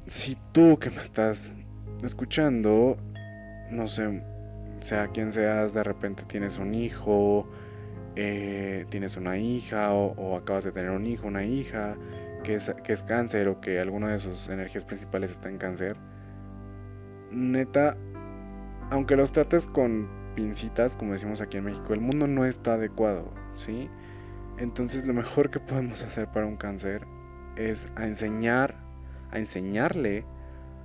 si 0.08 0.38
tú 0.51 0.78
que 0.80 0.89
me 0.89 1.01
estás 1.01 1.51
escuchando, 2.04 2.97
no 3.71 3.88
sé, 3.88 4.21
sea 4.80 5.08
quien 5.08 5.32
seas, 5.32 5.73
de 5.73 5.84
repente 5.84 6.23
tienes 6.28 6.58
un 6.58 6.73
hijo, 6.73 7.47
eh, 8.15 8.86
tienes 8.89 9.17
una 9.17 9.38
hija 9.38 9.93
o, 9.93 10.38
acabas 10.38 10.63
de 10.63 10.71
tener 10.71 10.91
un 10.91 11.06
hijo, 11.06 11.28
una 11.28 11.43
hija 11.43 11.95
que 12.43 12.56
es, 12.56 12.73
que 12.84 12.93
es 12.93 13.04
cáncer 13.04 13.47
o 13.47 13.60
que 13.60 13.80
alguna 13.80 14.12
de 14.12 14.19
sus 14.19 14.47
energías 14.49 14.86
principales 14.86 15.32
está 15.32 15.49
en 15.49 15.58
cáncer, 15.58 15.97
neta, 17.32 17.97
aunque 18.89 19.15
los 19.15 19.32
trates 19.32 19.67
con 19.67 20.08
pincitas, 20.36 20.95
como 20.95 21.13
decimos 21.13 21.41
aquí 21.41 21.58
en 21.58 21.65
México, 21.65 21.93
el 21.93 22.02
mundo 22.02 22.28
no 22.28 22.45
está 22.45 22.74
adecuado, 22.74 23.32
¿sí? 23.54 23.89
Entonces 24.58 25.06
lo 25.06 25.13
mejor 25.13 25.50
que 25.50 25.60
podemos 25.60 26.04
hacer 26.04 26.32
para 26.32 26.45
un 26.45 26.58
cáncer 26.58 27.06
es 27.56 27.88
a 27.95 28.06
enseñar, 28.06 28.76
a 29.32 29.39
enseñarle 29.39 30.26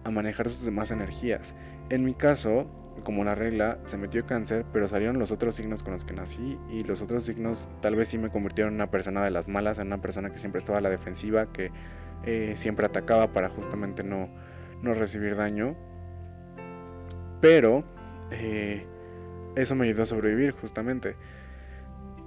a 0.04 0.10
manejar 0.10 0.48
sus 0.48 0.64
demás 0.64 0.90
energías. 0.90 1.54
En 1.88 2.04
mi 2.04 2.14
caso, 2.14 2.70
como 3.04 3.24
la 3.24 3.34
regla, 3.34 3.78
se 3.84 3.96
metió 3.96 4.24
cáncer, 4.26 4.64
pero 4.72 4.88
salieron 4.88 5.18
los 5.18 5.30
otros 5.30 5.54
signos 5.54 5.82
con 5.82 5.92
los 5.92 6.04
que 6.04 6.14
nací 6.14 6.58
y 6.68 6.84
los 6.84 7.02
otros 7.02 7.24
signos 7.24 7.68
tal 7.80 7.96
vez 7.96 8.08
sí 8.08 8.18
me 8.18 8.30
convirtieron 8.30 8.74
en 8.74 8.76
una 8.76 8.90
persona 8.90 9.22
de 9.24 9.30
las 9.30 9.48
malas, 9.48 9.78
en 9.78 9.88
una 9.88 10.00
persona 10.00 10.30
que 10.30 10.38
siempre 10.38 10.58
estaba 10.58 10.78
a 10.78 10.80
la 10.80 10.90
defensiva, 10.90 11.52
que 11.52 11.70
eh, 12.24 12.52
siempre 12.56 12.86
atacaba 12.86 13.32
para 13.32 13.48
justamente 13.48 14.04
no, 14.04 14.28
no 14.82 14.94
recibir 14.94 15.36
daño. 15.36 15.76
Pero 17.40 17.84
eh, 18.30 18.86
eso 19.56 19.74
me 19.74 19.86
ayudó 19.86 20.02
a 20.02 20.06
sobrevivir 20.06 20.52
justamente. 20.52 21.16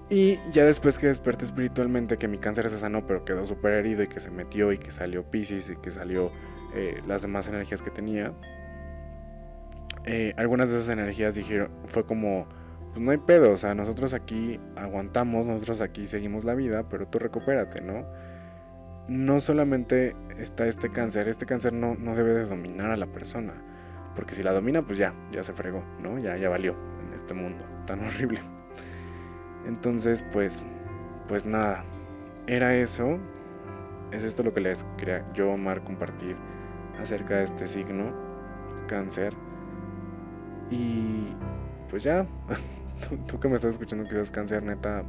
Y 0.09 0.37
ya 0.51 0.65
después 0.65 0.97
que 0.97 1.07
desperté 1.07 1.45
espiritualmente, 1.45 2.17
que 2.17 2.27
mi 2.27 2.37
cáncer 2.37 2.69
se 2.69 2.77
sanó, 2.77 3.07
pero 3.07 3.25
quedó 3.25 3.45
súper 3.45 3.73
herido 3.73 4.03
y 4.03 4.07
que 4.07 4.19
se 4.19 4.29
metió 4.29 4.71
y 4.71 4.77
que 4.77 4.91
salió 4.91 5.23
Pisces 5.23 5.69
y 5.69 5.75
que 5.77 5.91
salió 5.91 6.31
eh, 6.75 7.01
las 7.07 7.21
demás 7.21 7.47
energías 7.47 7.81
que 7.81 7.89
tenía, 7.89 8.33
eh, 10.05 10.33
algunas 10.35 10.69
de 10.69 10.77
esas 10.77 10.89
energías 10.89 11.35
dijeron, 11.35 11.71
fue 11.87 12.05
como, 12.05 12.47
pues 12.91 13.03
no 13.03 13.11
hay 13.11 13.17
pedo, 13.17 13.53
o 13.53 13.57
sea, 13.57 13.73
nosotros 13.73 14.13
aquí 14.13 14.59
aguantamos, 14.75 15.45
nosotros 15.45 15.79
aquí 15.81 16.07
seguimos 16.07 16.43
la 16.43 16.55
vida, 16.55 16.83
pero 16.89 17.07
tú 17.07 17.19
recupérate, 17.19 17.81
¿no? 17.81 18.05
No 19.07 19.39
solamente 19.39 20.15
está 20.37 20.67
este 20.67 20.89
cáncer, 20.91 21.27
este 21.27 21.45
cáncer 21.45 21.73
no, 21.73 21.95
no 21.95 22.15
debe 22.15 22.33
de 22.33 22.45
dominar 22.45 22.91
a 22.91 22.97
la 22.97 23.07
persona, 23.07 23.53
porque 24.15 24.35
si 24.35 24.43
la 24.43 24.51
domina, 24.51 24.81
pues 24.81 24.97
ya, 24.97 25.13
ya 25.31 25.43
se 25.43 25.53
fregó, 25.53 25.83
¿no? 26.01 26.19
Ya, 26.19 26.37
ya 26.37 26.49
valió 26.49 26.75
en 27.05 27.13
este 27.13 27.33
mundo 27.33 27.65
tan 27.85 27.99
horrible. 28.05 28.41
Entonces, 29.65 30.23
pues, 30.31 30.61
pues 31.27 31.45
nada, 31.45 31.83
era 32.47 32.75
eso. 32.75 33.19
Es 34.11 34.23
esto 34.23 34.43
lo 34.43 34.53
que 34.53 34.61
les 34.61 34.85
quería 34.97 35.25
yo, 35.33 35.51
Omar, 35.51 35.83
compartir 35.83 36.35
acerca 36.99 37.37
de 37.37 37.45
este 37.45 37.67
signo, 37.67 38.13
cáncer. 38.87 39.33
Y 40.69 41.35
pues 41.89 42.03
ya, 42.03 42.27
tú, 43.27 43.39
que 43.39 43.47
me 43.47 43.55
estás 43.55 43.71
escuchando 43.71 44.07
que 44.07 44.15
eres 44.15 44.29
cáncer, 44.29 44.63
neta, 44.63 45.03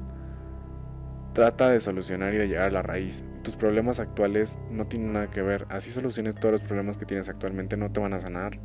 trata 1.33 1.69
de 1.71 1.81
solucionar 1.81 2.33
y 2.35 2.39
de 2.39 2.49
llegar 2.49 2.69
a 2.69 2.73
la 2.73 2.83
raíz. 2.83 3.25
Tus 3.43 3.57
problemas 3.57 4.01
actuales 4.01 4.57
no 4.71 4.87
tienen 4.87 5.13
nada 5.13 5.31
que 5.31 5.43
ver. 5.43 5.67
Así 5.69 5.91
soluciones 5.91 6.35
todos 6.37 6.53
los 6.53 6.61
problemas 6.63 6.97
que 6.97 7.05
tienes 7.05 7.29
actualmente, 7.29 7.77
no 7.77 7.93
te 7.93 8.01
van 8.01 8.15
a 8.15 8.21
sanar. 8.21 8.59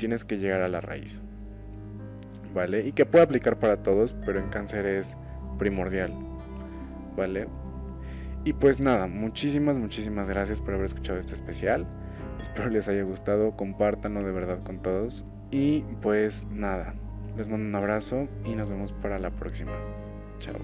Tienes 0.00 0.24
que 0.24 0.38
llegar 0.38 0.62
a 0.62 0.68
la 0.68 0.80
raíz. 0.80 1.20
¿Vale? 2.54 2.86
Y 2.86 2.92
que 2.92 3.04
puede 3.04 3.22
aplicar 3.22 3.58
para 3.58 3.82
todos, 3.82 4.14
pero 4.24 4.40
en 4.40 4.48
cáncer 4.48 4.86
es 4.86 5.14
primordial. 5.58 6.14
¿Vale? 7.18 7.48
Y 8.46 8.54
pues 8.54 8.80
nada, 8.80 9.08
muchísimas, 9.08 9.78
muchísimas 9.78 10.30
gracias 10.30 10.58
por 10.58 10.72
haber 10.72 10.86
escuchado 10.86 11.18
este 11.18 11.34
especial. 11.34 11.86
Espero 12.40 12.70
les 12.70 12.88
haya 12.88 13.02
gustado, 13.02 13.54
compártanlo 13.58 14.22
de 14.22 14.32
verdad 14.32 14.62
con 14.62 14.80
todos. 14.80 15.22
Y 15.50 15.82
pues 16.00 16.46
nada, 16.46 16.94
les 17.36 17.48
mando 17.48 17.66
un 17.66 17.74
abrazo 17.74 18.26
y 18.46 18.54
nos 18.54 18.70
vemos 18.70 18.94
para 18.94 19.18
la 19.18 19.28
próxima. 19.28 19.72
Chao. 20.38 20.60